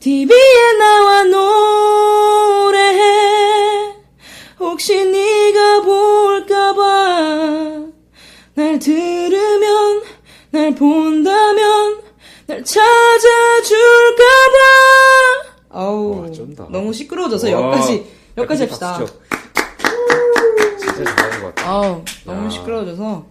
TV에 0.00 0.72
나와 0.78 1.24
노래해. 1.24 3.06
혹시 4.58 5.04
네가 5.04 5.82
볼까봐 5.82 6.82
날 8.54 8.78
들으면 8.78 10.02
날 10.50 10.74
본다면 10.74 11.95
날 12.46 12.62
찾아줄까봐 12.64 13.76
어우 15.70 16.20
와, 16.22 16.30
쩐다. 16.30 16.68
너무 16.70 16.92
시끄러워져서 16.92 17.46
와, 17.52 17.52
여기까지 17.72 18.06
여기까지 18.36 18.62
합시다. 18.64 18.98
진짜 20.78 21.04
잘하는 21.04 21.42
것 21.42 21.54
같아요. 21.54 21.70
아우 21.70 22.02
너무 22.24 22.44
야. 22.46 22.50
시끄러워져서 22.50 23.26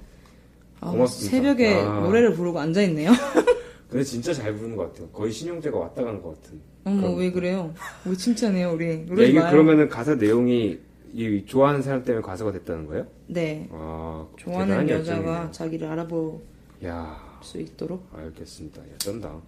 아우, 0.82 0.92
고맙습니다. 0.92 1.32
새벽에 1.38 1.80
야. 1.80 1.86
노래를 2.02 2.34
부르고 2.34 2.60
앉아있네요 2.60 3.12
근데 3.90 4.04
진짜 4.04 4.34
잘 4.34 4.54
부르는 4.54 4.76
것 4.76 4.92
같아요. 4.92 5.08
거의 5.10 5.32
신영재가 5.32 5.78
왔다 5.78 6.04
가는 6.04 6.22
것 6.22 6.42
같은. 6.42 6.60
어머 6.84 7.02
그런 7.02 7.18
왜 7.18 7.32
그래요 7.32 7.74
우리 8.06 8.16
칭찬해요 8.18 8.74
우리 8.74 8.90
야, 8.90 9.26
이게 9.28 9.40
마요 9.40 9.52
그러면은 9.52 9.90
가사 9.90 10.14
내용이 10.16 10.78
이 11.14 11.44
좋아하는 11.48 11.82
사람 11.82 12.04
때문에 12.04 12.22
가수가 12.24 12.52
됐다는 12.52 12.86
거예요? 12.88 13.08
네 13.28 13.68
아, 13.72 14.28
좋아하는 14.38 14.88
여자가. 14.90 15.50
자기를 15.52 15.88
알아볼 15.88 16.42
야, 16.86 17.18
수 17.46 17.60
있도록 17.60 18.08
알겠습니다. 18.14 18.82
야, 18.82 18.98
쩐다. 18.98 19.40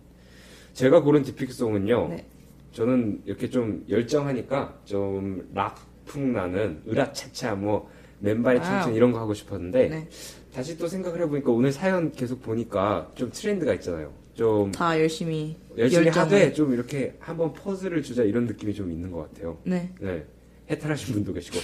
제가 0.73 1.01
고른 1.01 1.23
디픽송은요. 1.23 2.07
네. 2.09 2.25
저는 2.71 3.23
이렇게 3.25 3.49
좀 3.49 3.83
열정하니까 3.89 4.79
좀 4.85 5.49
락풍 5.53 6.33
나는 6.33 6.81
으라차차 6.87 7.55
뭐 7.55 7.89
맨발의. 8.19 8.63
청춘 8.63 8.93
이런 8.95 9.11
거 9.11 9.19
하고 9.19 9.33
싶었는데 9.33 9.89
네. 9.89 10.09
다시 10.53 10.77
또 10.77 10.87
생각을 10.87 11.21
해보니까 11.21 11.51
오늘 11.51 11.71
사연 11.71 12.11
계속 12.11 12.41
보니까 12.41 13.11
좀 13.15 13.29
트렌드가 13.31 13.73
있잖아요. 13.75 14.13
좀 14.35 14.71
다 14.71 14.99
열심히 14.99 15.57
열심히 15.77 16.05
열정을. 16.07 16.25
하되 16.27 16.53
좀 16.53 16.71
이렇게 16.73 17.15
한번 17.19 17.53
퍼즐을 17.53 18.03
주자 18.03 18.23
이런 18.23 18.45
느낌이 18.45 18.73
좀 18.75 18.91
있는 18.91 19.11
것 19.11 19.27
같아요. 19.33 19.57
네 19.63 19.91
네. 19.99 20.23
해탈하신 20.69 21.13
분도 21.15 21.33
계시고. 21.33 21.57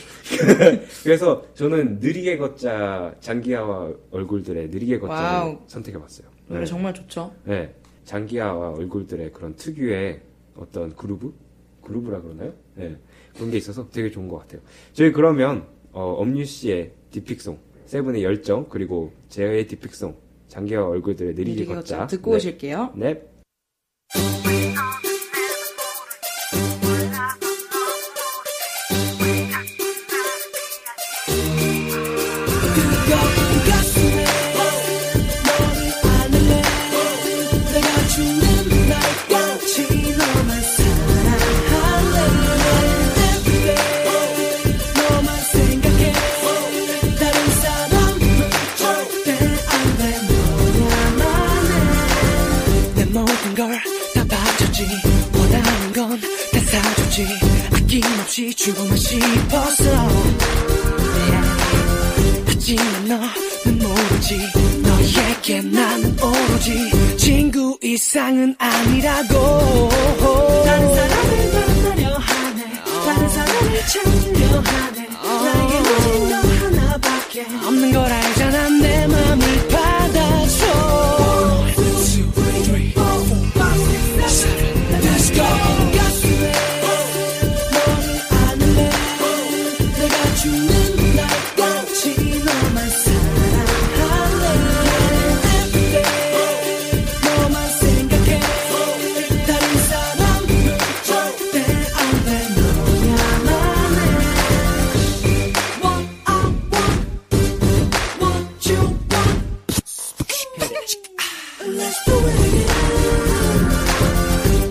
그래서 1.03 1.45
저는 1.53 1.99
느리게 1.99 2.37
걷자 2.37 3.15
장기하와 3.19 3.91
얼굴들의 4.11 4.69
느리게 4.69 4.99
걷자를. 4.99 5.57
선택해봤어요. 5.67 6.27
노래 6.47 6.61
네. 6.61 6.65
정말 6.65 6.93
좋죠 6.93 7.33
네. 7.45 7.73
장기하와 8.05 8.71
얼굴들의 8.71 9.31
그런 9.33 9.55
특유의 9.55 10.21
어떤 10.55 10.95
그루브? 10.95 11.33
그루브라 11.81 12.21
그러나요? 12.21 12.53
네. 12.75 12.95
그런 13.33 13.51
게 13.51 13.57
있어서 13.57 13.87
되게 13.89 14.09
좋은 14.09 14.27
것 14.27 14.37
같아요. 14.39 14.61
저희 14.93 15.11
그러면, 15.11 15.65
어, 15.91 16.15
엄유 16.19 16.45
씨의 16.45 16.91
디픽송, 17.11 17.57
세븐의 17.85 18.23
열정, 18.23 18.67
그리고 18.69 19.11
제의 19.29 19.67
디픽송, 19.67 20.15
장기하와 20.47 20.87
얼굴들의 20.89 21.33
느리게, 21.33 21.51
느리게 21.61 21.65
걷자. 21.75 21.97
걷자 21.97 22.07
듣고 22.07 22.31
네. 22.31 22.37
오실게요 22.37 22.93
네. 22.95 23.21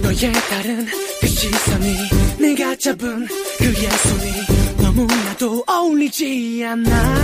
너의 0.03 0.33
다른 0.51 0.87
그 1.21 1.27
시선이 1.27 1.97
내가 2.39 2.77
잡은 2.77 3.27
그 3.59 3.65
예술이 3.65 4.33
너무나도 4.79 5.65
어울리지 5.67 6.65
않아. 6.67 7.15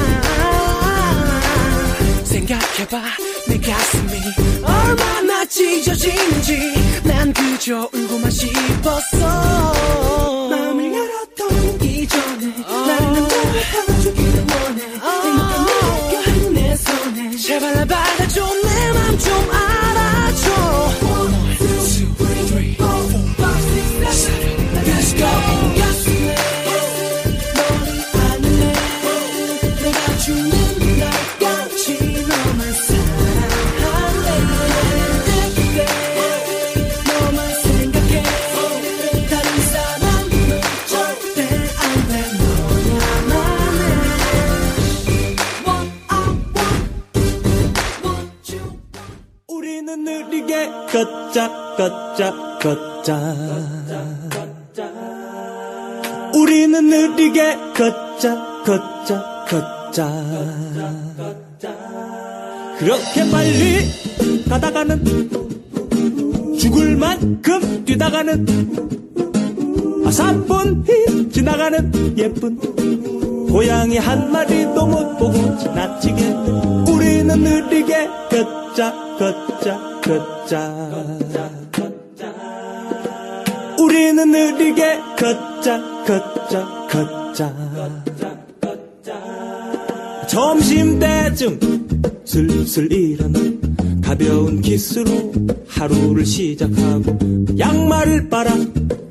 생각해봐 2.24 3.02
내 3.48 3.58
가슴이 3.58 4.10
얼마나 4.62 5.44
찢어지는지. 5.46 6.74
난 7.04 7.32
그저 7.32 7.88
울고만 7.92 8.30
싶었어. 8.30 10.48
마음을 10.50 10.92
열었던 10.92 11.80
이전에 11.82 12.46
나는 12.68 13.22
남자를 13.22 13.62
하나 13.62 14.00
죽이는 14.00 14.46
빨리 63.30 64.44
가다가는 64.48 65.04
죽을 66.58 66.96
만큼 66.96 67.84
뛰다가는 67.84 68.46
아 70.04 70.10
3분이 70.10 71.32
지나가는 71.32 72.18
예쁜 72.18 72.58
고양이 73.48 73.98
한 73.98 74.30
마리도 74.32 74.86
못 74.86 75.18
보고 75.18 75.58
지나치겠네 75.58 76.90
우리는 76.90 77.40
느리게 77.40 78.08
걷자 78.30 78.92
걷자 79.18 80.00
걷자. 80.02 80.88
우리는 83.78 84.30
느리게 84.30 84.98
걷자 85.18 86.04
걷자 86.06 86.88
걷자. 86.90 87.54
점심때쯤 90.28 91.77
슬슬 92.28 92.92
일어나 92.92 93.40
가벼운 94.02 94.60
키스로 94.60 95.32
하루를 95.66 96.26
시작하고 96.26 97.16
양말을 97.58 98.28
빨아 98.28 98.50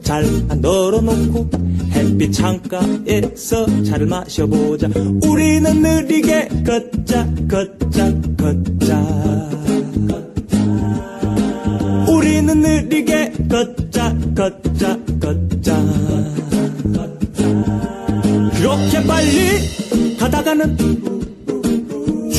잘안 0.03 0.61
널어놓고 0.61 1.49
햇빛 1.93 2.31
창가에서 2.31 3.83
차를 3.83 4.05
마셔보자. 4.05 4.89
우리는 5.25 5.81
느리게 5.81 6.47
걷자 6.63 7.27
걷자 7.49 8.13
걷자. 8.37 9.49
우리는 12.07 12.61
느리게 12.61 13.33
걷자 13.49 14.15
걷자 14.35 14.99
걷자. 15.19 15.85
그렇게 18.57 19.03
빨리 19.07 20.17
가다가는 20.19 21.16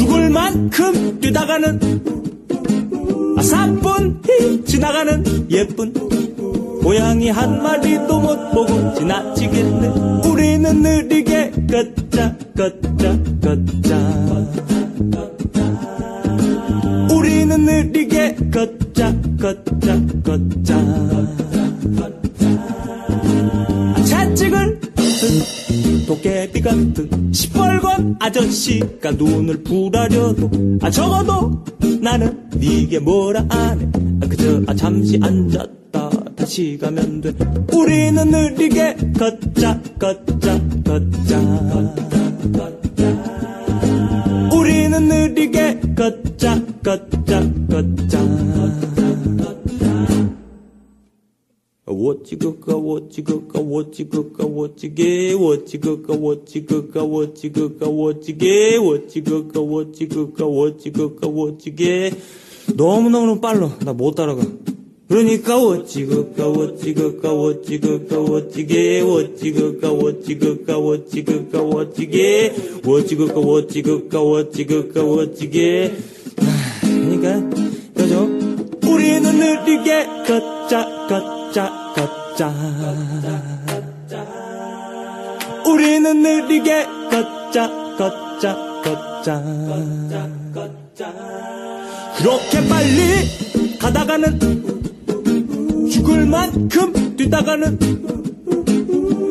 죽을 0.09 0.31
만큼 0.31 1.21
뛰다가는 1.21 1.79
아 3.37 3.43
3분이 3.43 4.67
지나가는 4.67 5.51
예쁜 5.51 5.93
고양이 6.83 7.29
한 7.29 7.63
마리도 7.63 8.19
못 8.19 8.51
보고 8.53 8.95
지나치겠네. 8.95 9.89
우리는 10.27 10.81
느리게 10.83 11.53
걷자 11.71 12.35
걷자 12.57 13.19
걷자. 13.43 13.99
우리는 17.15 17.65
느리게 17.67 18.37
걷자 18.51 19.15
걷자 19.39 20.01
걷자 20.25 21.18
도깨비 26.19 26.61
같은 26.63 27.33
시뻘건 27.33 28.17
아저씨가 28.21 29.13
눈을 29.13 29.63
부라려도 29.63 30.51
아 30.83 30.91
적어도 30.91 31.65
나는 32.01 32.49
네게 32.57 32.99
뭐라 33.01 33.47
안해 33.49 33.87
아, 34.23 34.27
그저 34.29 34.63
아, 34.67 34.75
잠시 34.75 35.19
앉았다 35.23 36.11
다시 36.37 36.79
가면 36.81 37.21
돼. 37.21 37.33
우리는 37.73 38.31
느리게 38.31 38.97
걷자 39.19 39.81
걷자 39.99 40.61
걷자 40.85 41.41
우리는 44.53 45.09
느리게 45.09 45.81
걷자 45.97 46.65
걷자 46.83 47.09
걷자 47.09 47.18
워찌그까 52.09 52.77
워찌그까 52.77 53.61
워찌그까 53.61 54.47
워찌게 54.47 55.33
워찌그까 55.35 56.15
워찌그까 56.19 57.03
워찌그까 57.05 57.89
워찌게 57.89 58.77
워찌그까 58.77 59.61
워찌그까 59.61 60.47
워찌그까 60.47 61.29
워찌게 61.29 62.13
너무너무 62.77 63.41
빨라 63.41 63.77
나 63.85 63.93
못 63.93 64.15
따라가 64.15 64.43
그러니까 65.09 65.57
워찌그까 65.57 66.49
워찌그까 66.49 67.33
워찌그까 67.33 68.19
워찌게 68.21 69.01
워찌그까 69.01 69.91
워찌그까 69.91 70.79
워찌그까 70.79 71.63
워찌게 71.63 72.53
워찌그까 72.85 73.41
워찌그까 73.41 74.21
워찌그까 74.21 75.03
워찌게 75.03 75.97
아, 76.37 76.81
그러니까 76.83 77.41
그죠 77.95 78.29
우리는 78.87 79.23
느리게 79.23 80.07
걷자 80.27 81.09
걷자 81.09 81.38
걷자 81.65 82.55
우리는 85.67 86.23
느리게 86.23 86.87
걷자 87.11 87.71
걷자 87.99 88.57
걷자. 88.85 89.43
그렇게 92.19 92.69
빨리 92.69 93.79
가다가는 93.79 94.39
죽을 95.91 96.27
만큼 96.27 97.17
뛰다가는 97.17 97.79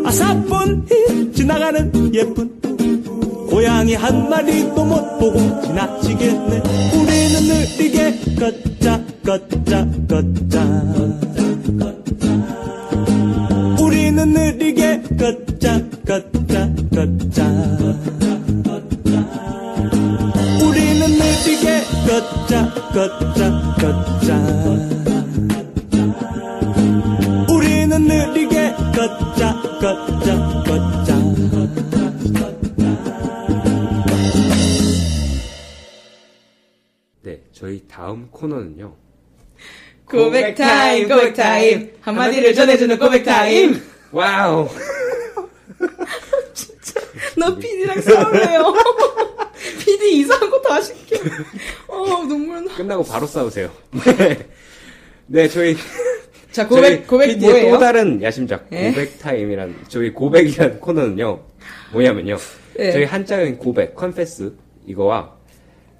아 0.06 0.10
3분이 0.10 1.36
지나가는 1.36 2.14
예쁜 2.14 2.58
고양이 3.50 3.96
한 3.96 4.30
마리도 4.30 4.86
못 4.86 5.18
보고 5.20 5.40
지나치겠네. 5.62 6.62
우리는 6.94 7.44
느리게 7.48 8.36
걷자 8.40 9.02
걷자 9.26 9.88
걷자 10.08 10.57
걷자 15.18 15.82
걷자 16.06 16.70
걷자 16.94 17.48
우리는 20.64 21.02
느리게 21.10 21.82
걷자 22.08 22.74
걷자 22.94 23.40
걷자 23.80 24.28
우리는 27.52 28.02
느리게 28.08 28.72
걷자 28.96 29.62
걷자 29.82 30.64
걷자 30.66 31.18
네, 37.24 37.42
저희 37.52 37.84
다음 37.88 38.28
코너는요. 38.32 38.94
고백 40.06 40.56
타임, 40.56 41.10
고백 41.10 41.34
타임. 41.34 41.92
한마디를 42.02 42.54
전해주는 42.54 42.98
고백 42.98 43.26
타임. 43.26 43.82
Wow. 44.12 44.70
나 47.38 47.56
PD랑 47.56 48.02
싸울래요. 48.02 48.74
PD 49.80 50.20
이상한 50.20 50.50
거 50.50 50.62
다 50.62 50.82
시켜. 50.82 51.16
어, 51.88 52.24
눈물 52.26 52.66
나. 52.66 52.76
끝나고 52.76 53.04
바로 53.04 53.26
싸우세요. 53.28 53.72
네. 54.18 54.38
네, 55.28 55.48
저희 55.48 55.76
자, 56.52 56.68
고백, 56.68 57.06
고백 57.08 57.28
PD의 57.28 57.52
뭐예요? 57.52 57.74
또 57.74 57.80
다른 57.80 58.22
야심작 58.22 58.68
예? 58.72 58.90
고백 58.90 59.20
타임이란 59.20 59.76
저희 59.88 60.12
고백이란 60.14 60.80
코너는요. 60.80 61.40
뭐냐면요. 61.94 62.38
예. 62.80 62.92
저희 62.92 63.04
한자인 63.06 63.58
고백, 63.58 63.96
컨페스 63.96 64.54
이거와 64.88 65.36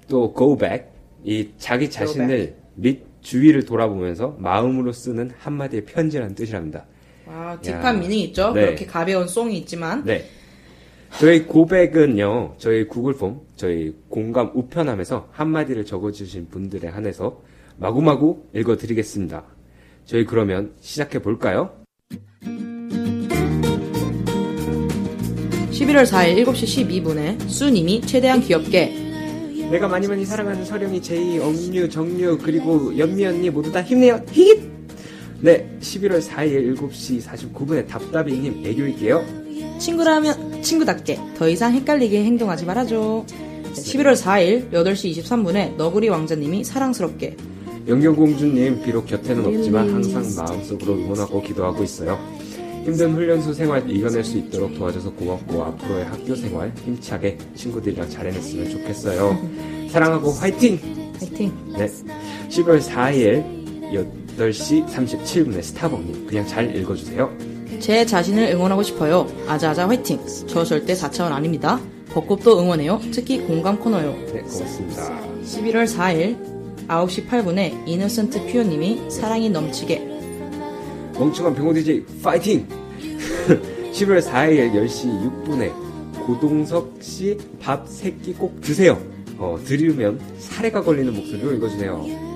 또 0.08 0.34
go 0.36 0.56
back 0.56 0.84
이 1.24 1.50
자기 1.58 1.90
자신을 1.90 2.54
및 2.74 3.04
주위를 3.20 3.64
돌아보면서 3.64 4.36
마음으로 4.38 4.92
쓰는 4.92 5.30
한마디의 5.38 5.84
편지라는 5.84 6.34
뜻이랍니다. 6.34 6.86
아, 7.30 7.58
딥한 7.60 7.84
야. 7.84 7.92
미닝 7.92 8.18
있죠? 8.20 8.52
네. 8.52 8.66
그렇게 8.66 8.86
가벼운 8.86 9.28
송이 9.28 9.56
있지만. 9.58 10.04
네. 10.04 10.24
저희 11.18 11.44
고백은요, 11.46 12.56
저희 12.58 12.86
구글 12.86 13.14
폼, 13.14 13.40
저희 13.56 13.94
공감 14.08 14.50
우편함에서 14.54 15.28
한마디를 15.32 15.86
적어주신 15.86 16.48
분들에 16.48 16.88
한해서 16.88 17.40
마구마구 17.78 18.44
읽어드리겠습니다. 18.54 19.44
저희 20.04 20.24
그러면 20.24 20.72
시작해 20.80 21.18
볼까요? 21.20 21.70
11월 25.70 26.04
4일 26.04 26.44
7시 26.44 26.88
12분에 26.88 27.48
수님이 27.48 28.00
최대한 28.02 28.40
귀엽게 28.40 29.08
내가 29.70 29.86
많이 29.86 30.06
많이 30.06 30.24
사랑하는 30.24 30.64
서령이, 30.64 31.00
제이, 31.02 31.38
억류, 31.38 31.88
정류, 31.90 32.38
그리고 32.38 32.96
연미 32.96 33.26
언니 33.26 33.50
모두 33.50 33.70
다 33.70 33.82
힘내요. 33.82 34.24
히힛! 34.26 34.77
네, 35.40 35.78
11월 35.80 36.20
4일 36.20 36.76
7시 36.76 37.22
49분에 37.22 37.86
답답이님 37.86 38.66
애교일게요. 38.66 39.24
친구라면 39.78 40.62
친구답게 40.62 41.18
더 41.36 41.48
이상 41.48 41.72
헷갈리게 41.74 42.24
행동하지 42.24 42.64
말아줘. 42.66 43.24
네, 43.28 43.72
11월 43.72 44.16
4일 44.16 44.72
8시 44.72 45.16
23분에 45.16 45.76
너구리 45.76 46.08
왕자님이 46.08 46.64
사랑스럽게 46.64 47.36
영경공주님 47.86 48.82
비록 48.82 49.06
곁에는 49.06 49.46
없지만 49.46 49.94
항상 49.94 50.24
마음속으로 50.36 50.94
응원하고 50.94 51.40
기도하고 51.42 51.84
있어요. 51.84 52.18
힘든 52.84 53.14
훈련소 53.14 53.52
생활 53.52 53.88
이겨낼 53.88 54.24
수 54.24 54.38
있도록 54.38 54.74
도와줘서 54.74 55.12
고맙고 55.12 55.62
앞으로의 55.62 56.04
학교 56.06 56.34
생활 56.34 56.72
힘차게 56.84 57.38
친구들이랑 57.54 58.10
잘 58.10 58.26
해냈으면 58.26 58.70
좋겠어요. 58.70 59.38
사랑하고 59.90 60.32
화이팅! 60.32 60.78
파이팅. 61.18 61.52
네. 61.76 61.86
11월 62.48 62.80
4일 62.80 63.44
8시 64.38 64.86
37분에 64.86 65.62
스타벅님 65.62 66.26
그냥 66.26 66.46
잘 66.46 66.74
읽어주세요. 66.76 67.30
제 67.80 68.06
자신을 68.06 68.44
응원하고 68.52 68.82
싶어요. 68.82 69.26
아자아자 69.46 69.88
화이팅. 69.88 70.20
저 70.46 70.64
절대 70.64 70.94
4차원 70.94 71.32
아닙니다. 71.32 71.80
벚꽃도 72.10 72.60
응원해요. 72.60 73.00
특히 73.12 73.40
공감 73.40 73.78
코너요. 73.78 74.12
네, 74.32 74.40
고맙습니다. 74.40 75.20
11월 75.44 75.84
4일 75.86 76.86
9시 76.88 77.28
8분에 77.28 77.86
이노센트 77.86 78.46
퓨어님이 78.46 79.10
사랑이 79.10 79.50
넘치게 79.50 79.98
멍청한 81.14 81.54
병호 81.54 81.74
DJ 81.74 82.04
파이팅! 82.22 82.66
11월 83.92 84.22
4일 84.22 84.72
10시 84.72 85.44
6분에 85.44 85.72
고동석 86.26 86.96
씨밥 87.00 87.88
새끼 87.88 88.32
꼭 88.34 88.60
드세요. 88.60 88.98
어, 89.36 89.58
들으면 89.64 90.20
사례가 90.38 90.82
걸리는 90.82 91.12
목소리로 91.14 91.52
읽어주세요. 91.54 92.27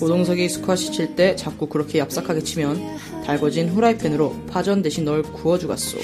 고동석이 0.00 0.48
스쿼시 0.48 0.92
칠 0.92 1.14
때 1.14 1.36
자꾸 1.36 1.66
그렇게 1.66 2.02
얍삭하게 2.02 2.44
치면 2.44 2.80
달궈진 3.24 3.68
후라이팬으로 3.68 4.34
파전 4.48 4.82
대신 4.82 5.04
널 5.04 5.22
구워주갔소. 5.22 5.98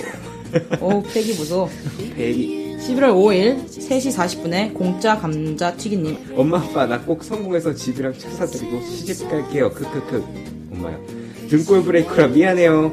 오, 0.81 1.03
패기 1.03 1.33
무서워. 1.35 1.69
베리. 2.15 2.77
11월 2.77 3.15
5일 3.15 3.67
3시 3.67 4.15
40분에 4.15 4.75
공짜 4.75 5.17
감자 5.19 5.75
튀기님 5.75 6.35
엄마 6.37 6.59
아빠 6.59 6.87
나 6.87 7.01
꼭 7.01 7.25
성공해서 7.25 7.75
집이랑 7.75 8.13
차 8.19 8.29
사드리고 8.31 8.81
시집 8.85 9.29
갈게요. 9.31 9.71
크크크. 9.73 10.25
엄마요. 10.73 11.01
등골 11.49 11.85
브레이크라 11.85 12.29
미안해요. 12.29 12.93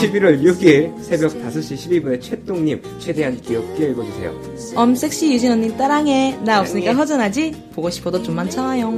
11월 0.00 0.42
6일 0.42 1.02
새벽 1.02 1.32
5시 1.32 1.76
12분에 2.02 2.20
최똥님 2.20 2.82
최대한 2.98 3.40
귀엽게 3.40 3.90
읽어주세요. 3.90 4.40
엄 4.76 4.94
섹시 4.94 5.32
유진 5.32 5.52
언니 5.52 5.76
따랑해 5.76 6.36
나 6.44 6.60
없으니까 6.60 6.94
허전하지? 6.94 7.70
보고 7.74 7.90
싶어도 7.90 8.22
좀만 8.22 8.50
참아요 8.50 8.88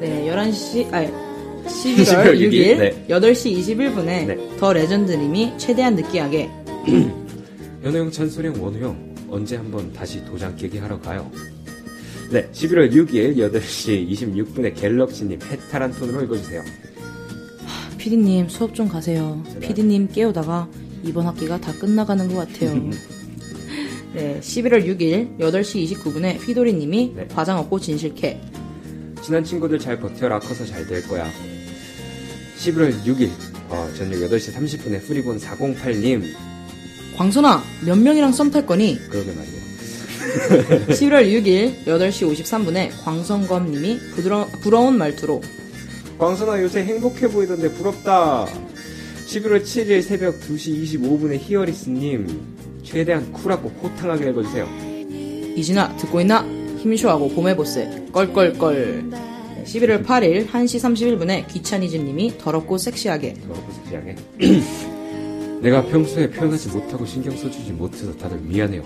네 0.00 0.26
11시 0.26 0.92
아니 0.92 1.08
11월 1.08 2.04
11월 2.04 2.38
6일, 2.38 2.50
6일, 2.50 2.78
네. 2.78 3.04
8시 3.08 3.58
21분에 3.58 4.04
네. 4.26 4.56
더 4.58 4.72
레전드님이 4.72 5.58
최대한 5.58 5.94
느끼하게 5.94 6.48
연호형 7.84 8.10
찬소령 8.10 8.62
원우형 8.62 9.14
언제 9.28 9.56
한번 9.56 9.92
다시 9.92 10.24
도장 10.24 10.56
깨기 10.56 10.78
하러 10.78 10.98
가요. 10.98 11.30
네, 12.30 12.48
11월 12.52 12.92
6일 12.92 13.36
8시 13.36 14.08
26분에 14.10 14.74
갤럭시님 14.74 15.38
해탈한 15.42 15.92
톤으로 15.92 16.22
읽어주세요. 16.24 16.62
피디님 18.00 18.48
수업 18.48 18.74
좀 18.74 18.88
가세요 18.88 19.44
피디님 19.60 20.08
깨우다가 20.08 20.68
이번 21.04 21.26
학기가 21.26 21.60
다 21.60 21.70
끝나가는 21.74 22.26
것 22.28 22.48
같아요 22.48 22.72
네 24.14 24.40
11월 24.40 24.86
6일 24.86 25.38
8시 25.38 25.86
29분에 25.86 26.38
휘도리님이 26.40 27.12
네. 27.14 27.28
과장 27.28 27.58
없고 27.58 27.78
진실캐 27.78 28.40
친한 29.22 29.44
친구들 29.44 29.78
잘 29.78 29.98
버텨라 30.00 30.38
커서 30.40 30.64
잘 30.64 30.86
될 30.86 31.06
거야. 31.06 31.30
11월 32.58 32.92
6일 33.04 33.30
어, 33.68 33.88
저녁 33.96 34.18
8시 34.30 34.52
30분에 34.54 35.02
프리본 35.06 35.38
408님 35.38 36.24
광선아 37.16 37.62
몇 37.86 37.98
명이랑 37.98 38.32
썸 38.32 38.50
탈 38.50 38.66
거니? 38.66 38.98
그러게 39.08 39.32
말이에요. 39.32 39.60
11월 40.88 41.24
6일 41.26 41.84
8시 41.86 42.30
53분에 42.30 42.90
광성검님이 43.04 43.98
부드러, 44.14 44.46
부러운 44.62 44.98
말투로 44.98 45.40
광선아 46.18 46.60
요새 46.62 46.84
행복해 46.84 47.28
보이던데 47.28 47.70
부럽다. 47.72 48.46
11월 49.26 49.62
7일 49.62 50.02
새벽 50.02 50.40
2시 50.40 50.82
25분에 50.84 51.38
히어리스님 51.40 52.26
최대한 52.84 53.32
쿨하고 53.32 53.68
호탕하게 53.82 54.30
읽어주세요. 54.30 54.68
이진아 55.56 55.96
듣고 55.96 56.20
있나? 56.20 56.44
힘쇼하고 56.82 57.28
봄의 57.30 57.56
보스 57.56 58.06
껄껄껄 58.12 59.10
네, 59.10 59.64
11월 59.64 60.04
8일 60.04 60.48
1시 60.48 60.80
31분에 60.80 61.46
귀차니즘님이 61.48 62.38
더럽고 62.38 62.78
섹시하게 62.78 63.34
더럽고 63.34 63.72
섹시하게. 63.72 64.16
내가 65.60 65.84
평소에 65.84 66.30
표현하지 66.30 66.70
못하고 66.70 67.04
신경 67.04 67.36
써주지 67.36 67.72
못해서 67.72 68.16
다들 68.16 68.38
미안해요. 68.38 68.82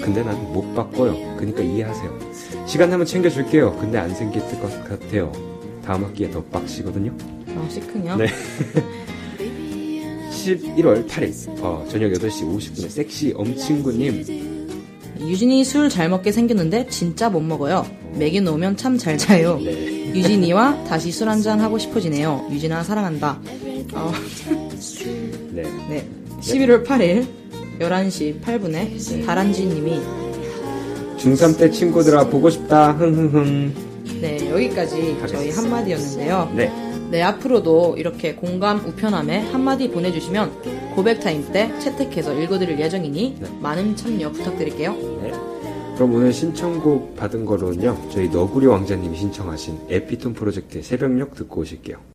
근데 0.00 0.22
난 0.22 0.34
못 0.52 0.74
바꿔요. 0.74 1.36
그니까 1.36 1.62
이해하세요. 1.62 2.18
시간 2.66 2.90
나면 2.90 3.06
챙겨줄게요. 3.06 3.76
근데 3.80 3.98
안 3.98 4.14
생길 4.14 4.40
것 4.42 4.84
같아요. 4.88 5.32
다음 5.84 6.04
학기에 6.04 6.30
더 6.30 6.42
빡시거든요. 6.44 7.12
아 7.56 7.68
시큰요? 7.68 8.16
네. 8.16 8.26
11월 10.30 11.06
8일 11.08 11.62
어, 11.62 11.84
저녁 11.88 12.12
8시 12.12 12.42
50분에 12.42 12.88
섹시 12.90 13.32
엄친구님 13.36 14.53
유진이 15.20 15.64
술 15.64 15.88
잘 15.88 16.08
먹게 16.08 16.32
생겼는데 16.32 16.88
진짜 16.88 17.28
못 17.30 17.40
먹어요. 17.40 17.86
먹이 18.14 18.40
놓으면 18.40 18.76
참 18.76 18.98
잘 18.98 19.16
자요. 19.18 19.58
네. 19.62 20.12
유진이와 20.14 20.84
다시 20.84 21.10
술 21.10 21.28
한잔 21.28 21.60
하고 21.60 21.78
싶어지네요. 21.78 22.48
유진아 22.50 22.82
사랑한다. 22.84 23.40
어, 23.94 24.12
네. 25.52 25.62
네. 25.88 26.08
11월 26.40 26.84
8일 26.86 27.26
11시 27.80 28.40
8분에 28.40 29.26
다란쥐님이 29.26 30.00
중3 31.18 31.58
때 31.58 31.70
친구들아 31.70 32.28
보고 32.28 32.50
싶다. 32.50 32.92
흥흥흥 32.92 33.74
네 34.24 34.50
여기까지 34.50 35.16
저희 35.28 35.50
하겠습니다. 35.50 35.62
한마디였는데요 35.62 36.52
네. 36.54 36.72
네, 37.10 37.22
앞으로도 37.22 37.96
이렇게 37.98 38.34
공감 38.34 38.78
우편함에 38.78 39.50
한마디 39.50 39.90
보내주시면 39.90 40.94
고백 40.96 41.20
타임 41.20 41.46
때 41.52 41.70
채택해서 41.78 42.32
읽어드릴 42.32 42.80
예정이니 42.80 43.36
네. 43.40 43.48
많은 43.60 43.94
참여 43.94 44.32
부탁드릴게요. 44.32 44.92
네. 45.22 45.30
그럼 45.94 46.14
오늘 46.14 46.32
신청곡 46.32 47.14
받은 47.14 47.44
거로는요 47.44 48.08
저희 48.10 48.28
너구리 48.28 48.66
왕자님이 48.66 49.16
신청하신 49.16 49.78
에피톤 49.90 50.34
프로젝트의 50.34 50.82
새벽녘 50.82 51.34
듣고 51.34 51.60
오실게요 51.60 52.13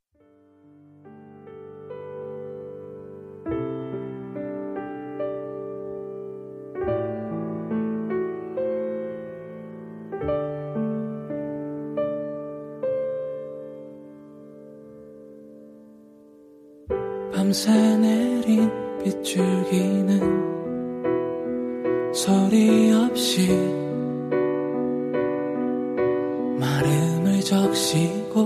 밤새 17.50 17.72
내린 17.98 18.70
빗줄기는 19.04 20.20
소리 22.14 22.92
없이 22.92 23.50
마름을 26.60 27.40
적시고 27.42 28.46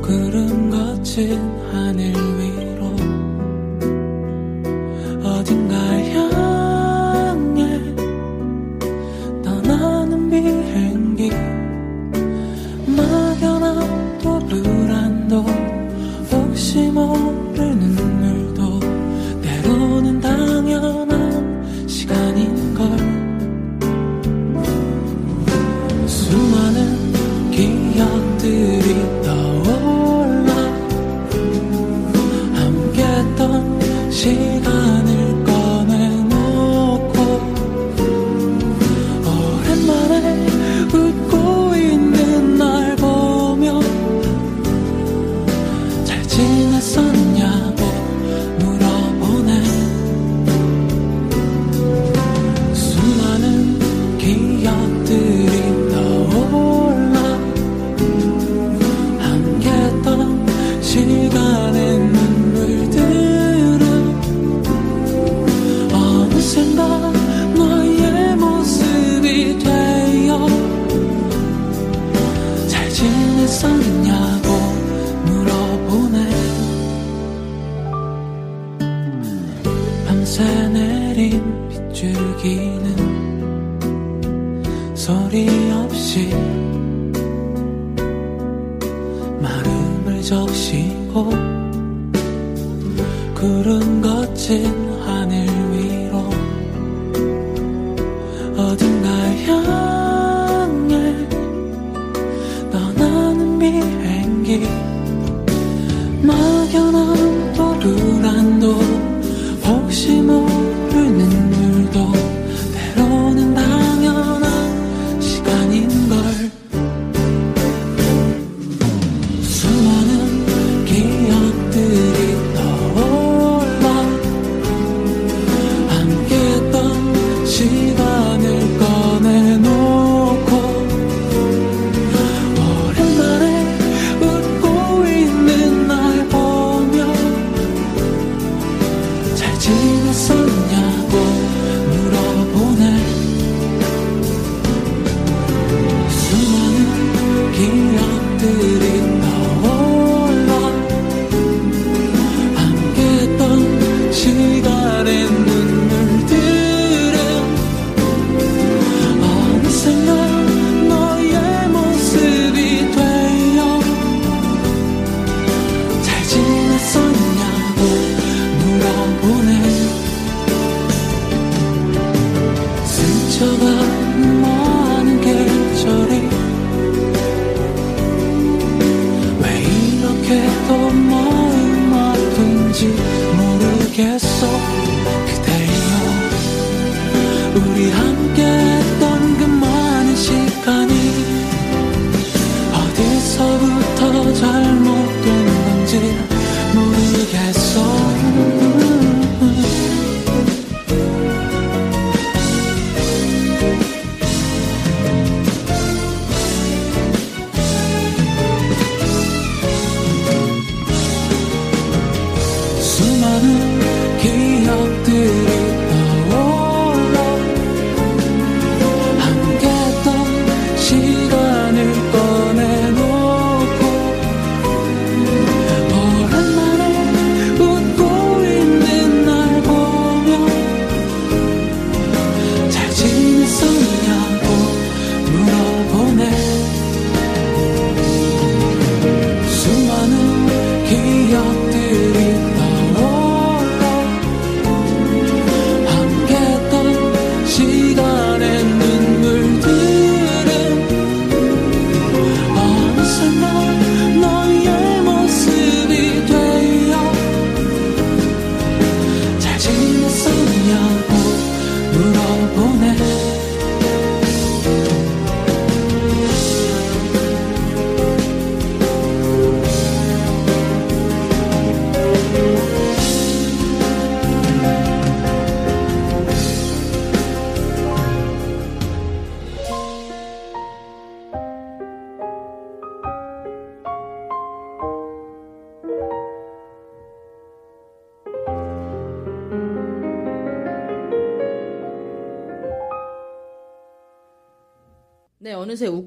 구름 0.00 0.70
거친 0.70 1.38
하늘 1.70 2.14
위 2.38 2.45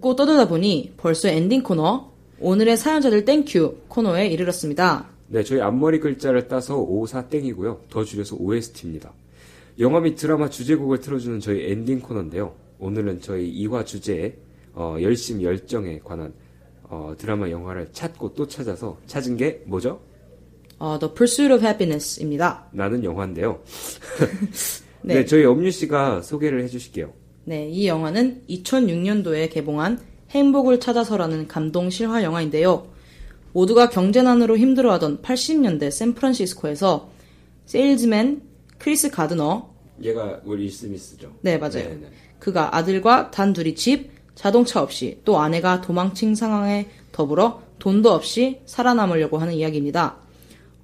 듣고 0.09 0.15
떠들다 0.15 0.47
보니 0.47 0.93
벌써 0.97 1.27
엔딩 1.27 1.61
코너 1.61 2.11
오늘의 2.39 2.77
사연자들 2.77 3.25
thank 3.25 3.60
you 3.60 3.81
코너에 3.89 4.27
이르렀습니다. 4.27 5.07
네, 5.27 5.43
저희 5.43 5.61
앞머리 5.61 5.99
글자를 5.99 6.47
따서 6.47 6.77
54땡이고요. 6.77 7.89
더 7.89 8.03
줄여서 8.03 8.37
OST입니다. 8.39 9.13
영화 9.79 9.99
및 9.99 10.15
드라마 10.15 10.49
주제곡을 10.49 10.99
틀어주는 11.01 11.39
저희 11.41 11.71
엔딩 11.71 11.99
코너인데요. 11.99 12.55
오늘은 12.79 13.21
저희 13.21 13.53
2화 13.65 13.85
주제에 13.85 14.35
어, 14.73 14.97
열심 15.01 15.43
열정에 15.43 15.99
관한 16.03 16.33
어, 16.83 17.13
드라마 17.17 17.49
영화를 17.49 17.89
찾고 17.91 18.33
또 18.33 18.47
찾아서 18.47 18.97
찾은 19.05 19.37
게 19.37 19.61
뭐죠? 19.65 19.99
어, 20.79 20.97
The 20.97 21.13
Pursuit 21.13 21.53
of 21.53 21.63
Happiness입니다. 21.63 22.67
라는 22.71 23.03
영화인데요. 23.03 23.59
네. 25.01 25.15
네, 25.15 25.25
저희 25.25 25.45
엄유 25.45 25.71
씨가 25.71 26.21
소개를 26.21 26.63
해주실게요. 26.63 27.18
네, 27.49 27.67
이 27.67 27.87
영화는 27.87 28.43
2006년도에 28.47 29.51
개봉한 29.51 29.99
행복을 30.29 30.79
찾아서라는 30.79 31.47
감동 31.47 31.89
실화 31.89 32.21
영화인데요. 32.21 32.87
모두가 33.53 33.89
경제난으로 33.89 34.55
힘들어하던 34.55 35.23
80년대 35.23 35.89
샌프란시스코에서 35.89 37.09
세일즈맨 37.65 38.43
크리스 38.77 39.09
가드너 39.09 39.67
얘가 40.03 40.39
우리 40.45 40.69
스미스죠. 40.69 41.31
네, 41.41 41.57
맞아요. 41.57 41.89
네네. 41.89 42.11
그가 42.37 42.75
아들과 42.75 43.31
단둘이 43.31 43.73
집, 43.73 44.11
자동차 44.35 44.83
없이 44.83 45.17
또 45.25 45.39
아내가 45.39 45.81
도망친 45.81 46.35
상황에 46.35 46.85
더불어 47.11 47.63
돈도 47.79 48.11
없이 48.11 48.59
살아남으려고 48.67 49.39
하는 49.39 49.55
이야기입니다. 49.55 50.17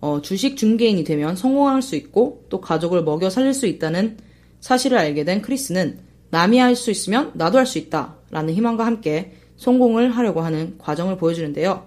어, 0.02 0.20
주식 0.24 0.58
중개인이 0.58 1.04
되면 1.04 1.36
성공할 1.36 1.84
수 1.84 1.96
있고 1.96 2.44
또 2.50 2.60
가족을 2.60 3.04
먹여 3.04 3.30
살릴 3.30 3.54
수 3.54 3.68
있다는 3.68 4.18
사실을 4.62 4.98
알게 4.98 5.26
된 5.26 5.44
크리스는 5.44 6.05
남이 6.36 6.60
할 6.60 6.76
수 6.76 6.92
있으면 6.92 7.32
나도 7.34 7.58
할 7.58 7.66
수 7.66 7.78
있다 7.78 8.16
라는 8.30 8.54
희망과 8.54 8.86
함께 8.86 9.34
성공을 9.56 10.12
하려고 10.12 10.42
하는 10.42 10.78
과정을 10.78 11.18
보여주는데요. 11.18 11.84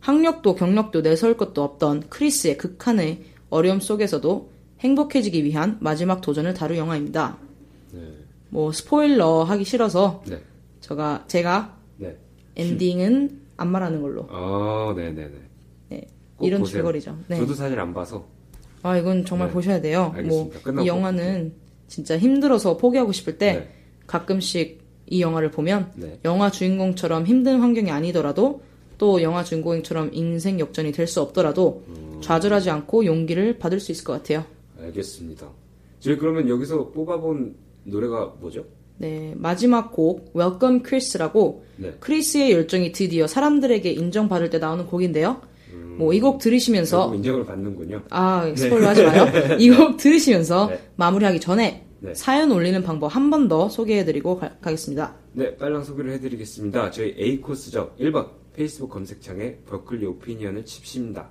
학력도 0.00 0.54
경력도 0.54 1.00
내세울 1.00 1.36
것도 1.38 1.62
없던 1.62 2.04
크리스의 2.10 2.58
극한의 2.58 3.22
어려움 3.48 3.80
속에서도 3.80 4.50
행복해지기 4.80 5.42
위한 5.44 5.78
마지막 5.80 6.20
도전을 6.20 6.52
다룬 6.52 6.76
영화입니다. 6.76 7.38
뭐 8.50 8.70
스포일러 8.70 9.44
하기 9.44 9.64
싫어서 9.64 10.22
네. 10.26 10.40
제가 10.80 11.24
제가 11.26 11.76
네. 11.96 12.16
엔딩은 12.56 13.40
안 13.56 13.68
말하는 13.68 14.02
걸로. 14.02 14.26
어, 14.28 14.92
네, 14.94 15.10
네, 15.10 15.22
네. 15.24 15.40
네. 15.88 16.02
꼭 16.36 16.46
이런 16.46 16.60
보세요. 16.60 16.76
줄거리죠. 16.82 17.16
네. 17.28 17.38
저도 17.38 17.54
사실 17.54 17.80
안 17.80 17.94
봐서. 17.94 18.26
아 18.82 18.96
이건 18.98 19.24
정말 19.24 19.48
네. 19.48 19.54
보셔야 19.54 19.80
돼요. 19.80 20.08
뭐 20.08 20.16
알겠습니다. 20.16 20.60
끝나고 20.60 20.84
이 20.84 20.86
영화는 20.86 21.54
진짜 21.88 22.18
힘들어서 22.18 22.76
포기하고 22.76 23.12
싶을 23.12 23.38
때 23.38 23.52
네. 23.54 23.72
가끔씩 24.06 24.80
이 25.08 25.20
영화를 25.20 25.50
보면 25.50 25.92
네. 25.96 26.18
영화 26.24 26.50
주인공처럼 26.50 27.26
힘든 27.26 27.60
환경이 27.60 27.90
아니더라도 27.90 28.60
또 28.98 29.22
영화 29.22 29.44
주인공처럼 29.44 30.10
인생 30.12 30.58
역전이 30.58 30.92
될 30.92 31.06
수 31.06 31.20
없더라도 31.20 31.84
음. 31.88 32.18
좌절하지 32.22 32.70
않고 32.70 33.04
용기를 33.04 33.58
받을 33.58 33.78
수 33.78 33.92
있을 33.92 34.04
것 34.04 34.14
같아요. 34.14 34.44
알겠습니다. 34.80 35.48
저희 36.00 36.16
그러면 36.16 36.48
여기서 36.48 36.90
뽑아본 36.90 37.54
노래가 37.84 38.32
뭐죠? 38.40 38.64
네, 38.98 39.34
마지막 39.36 39.92
곡 39.92 40.32
Welcome 40.34 40.82
Chris라고 40.84 41.64
네. 41.76 41.94
크리스의 42.00 42.52
열정이 42.52 42.92
드디어 42.92 43.26
사람들에게 43.26 43.90
인정받을 43.90 44.50
때 44.50 44.58
나오는 44.58 44.86
곡인데요. 44.86 45.40
뭐이 45.98 46.20
곡 46.20 46.38
들으시면서 46.38 47.14
인정을 47.14 47.44
받는군요. 47.46 48.02
아 48.10 48.52
스포일러 48.54 48.88
하지 48.88 49.02
마요. 49.04 49.26
이 49.58 49.70
곡 49.70 49.96
들으시면서 49.98 50.66
네. 50.68 50.80
마무리하기 50.96 51.40
전에 51.40 51.85
네. 52.00 52.14
사연 52.14 52.52
올리는 52.52 52.82
방법 52.82 53.08
한 53.08 53.30
번 53.30 53.48
더 53.48 53.68
소개해드리고 53.68 54.38
가, 54.38 54.56
가겠습니다. 54.60 55.14
네, 55.32 55.56
빨랑 55.56 55.84
소개를 55.84 56.12
해드리겠습니다. 56.14 56.90
저희 56.90 57.14
A 57.18 57.40
코스죠. 57.40 57.94
1번 58.00 58.30
페이스북 58.54 58.90
검색창에 58.90 59.58
버클리 59.66 60.04
오피니언을 60.06 60.64
칩십니다. 60.64 61.30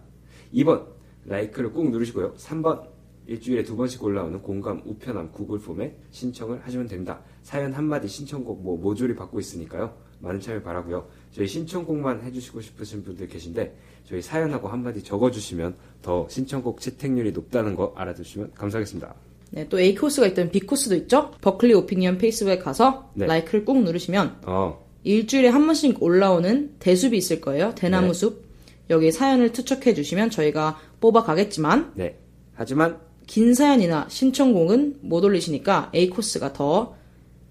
2번 0.54 0.86
라이크를 1.26 1.72
꾹 1.74 1.90
누르시고요. 1.92 2.34
3번 2.36 2.88
일주일에 3.28 3.64
두 3.64 3.76
번씩 3.76 4.04
올라오는 4.04 4.40
공감 4.44 4.82
우편함 4.86 5.32
구글 5.32 5.58
폼에 5.60 5.96
신청을 6.12 6.62
하시면 6.64 6.88
됩니다. 6.88 7.22
사연 7.42 7.74
한마디 7.74 8.08
신청곡 8.08 8.62
뭐 8.62 8.78
모조리 8.78 9.16
받고 9.16 9.40
있으니까요. 9.40 9.94
많은 10.20 10.40
참여 10.40 10.62
바라고요. 10.62 11.08
저희 11.32 11.48
신청곡만 11.48 12.22
해주시고 12.22 12.62
싶으신 12.62 13.04
분들 13.04 13.28
계신데 13.28 13.76
저희 14.06 14.22
사연하고 14.22 14.68
한마디 14.68 15.04
적어주시면 15.04 15.76
더 16.04 16.28
신청곡 16.30 16.80
채택률이 16.80 17.32
높다는 17.32 17.76
거 17.76 17.94
알아두시면 17.96 18.54
감사하겠습니다. 18.54 19.16
네, 19.52 19.68
또 19.70 19.80
A 19.80 19.96
코스가 19.96 20.28
있던 20.28 20.50
B 20.52 20.62
코스도 20.62 20.96
있죠. 20.96 21.32
버클리 21.42 21.74
오피니언 21.74 22.18
페이스북에 22.18 22.58
가서 22.58 23.10
네. 23.14 23.26
라이크를 23.26 23.66
꾹 23.66 23.84
누르시면 23.84 24.42
어, 24.46 24.86
일주일에 25.04 25.50
한 25.50 25.66
번씩 25.66 26.02
올라오는 26.02 26.76
대숲이 26.80 27.18
있을 27.18 27.42
거예요. 27.42 27.74
대나무 27.76 28.08
네. 28.08 28.14
숲. 28.14 28.46
여기 28.90 29.12
사연을 29.12 29.52
투척해 29.52 29.94
주시면 29.94 30.30
저희가 30.30 30.80
뽑아 31.00 31.24
가겠지만 31.24 31.94
네. 31.96 32.18
하지만 32.54 33.00
긴 33.26 33.54
사연이나 33.54 34.08
신청곡은 34.10 35.00
못 35.02 35.24
올리시니까 35.24 35.92
A 35.96 36.10
코스가 36.10 36.54
더 36.54 36.96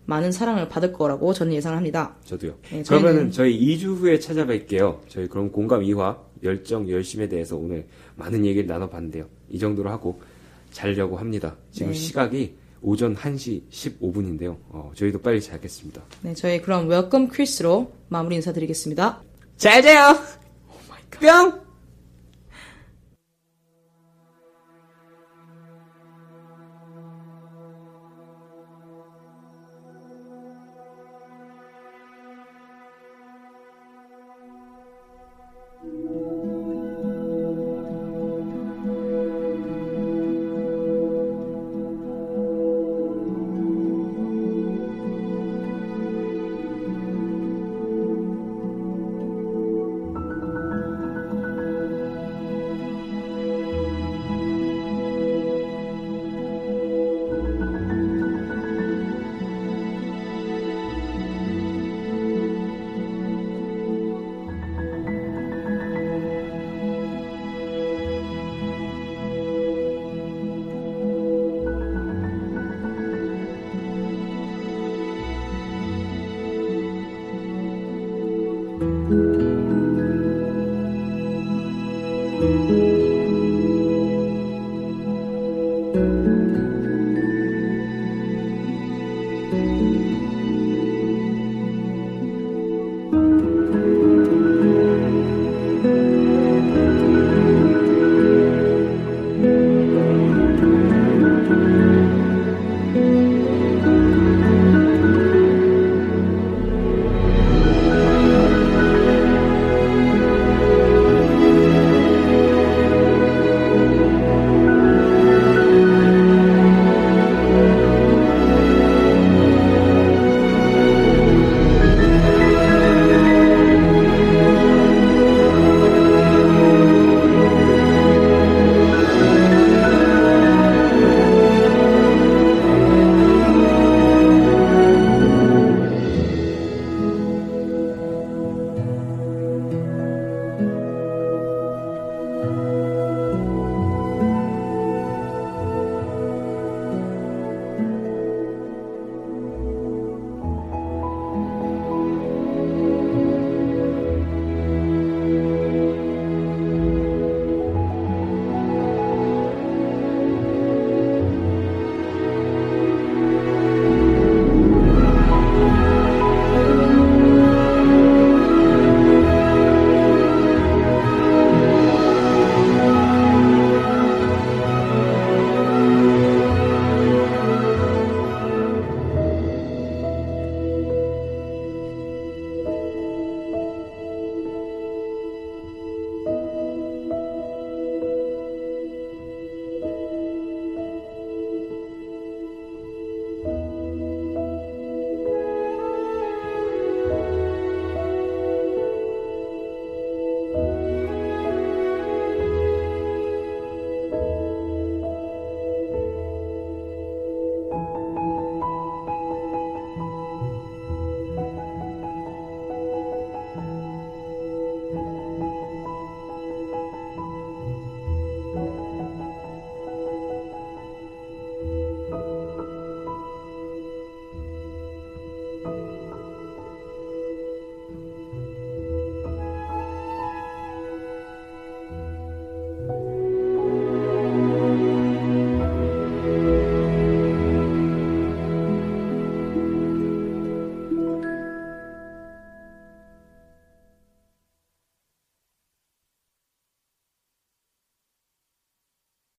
많은 0.06 0.32
사랑을 0.32 0.68
받을 0.68 0.92
거라고 0.92 1.32
저는 1.32 1.54
예상을 1.54 1.76
합니다. 1.76 2.14
저도요. 2.24 2.54
네, 2.70 2.82
그러면은 2.82 3.30
저희 3.30 3.58
2주 3.58 3.96
후에 3.96 4.18
찾아뵐게요. 4.18 4.98
저희 5.08 5.26
그럼 5.26 5.50
공감 5.50 5.80
2화 5.80 6.16
열정 6.42 6.88
열심에 6.88 7.28
대해서 7.28 7.56
오늘 7.56 7.86
많은 8.16 8.44
얘기를 8.44 8.66
나눠봤는데요. 8.66 9.26
이 9.50 9.58
정도로 9.58 9.90
하고 9.90 10.20
자려고 10.74 11.16
합니다. 11.16 11.56
지금 11.70 11.92
네. 11.92 11.94
시각이 11.94 12.56
오전 12.82 13.16
1시 13.16 13.70
15분인데요. 13.70 14.58
어, 14.68 14.92
저희도 14.94 15.22
빨리 15.22 15.40
자겠습니다. 15.40 16.02
네, 16.20 16.34
저희 16.34 16.60
그럼 16.60 16.88
welcome 16.88 17.28
크리스로 17.28 17.92
마무리 18.08 18.34
인사드리겠습니다. 18.36 19.22
잘 19.56 19.80
자요. 19.80 20.18
뿅. 21.20 21.63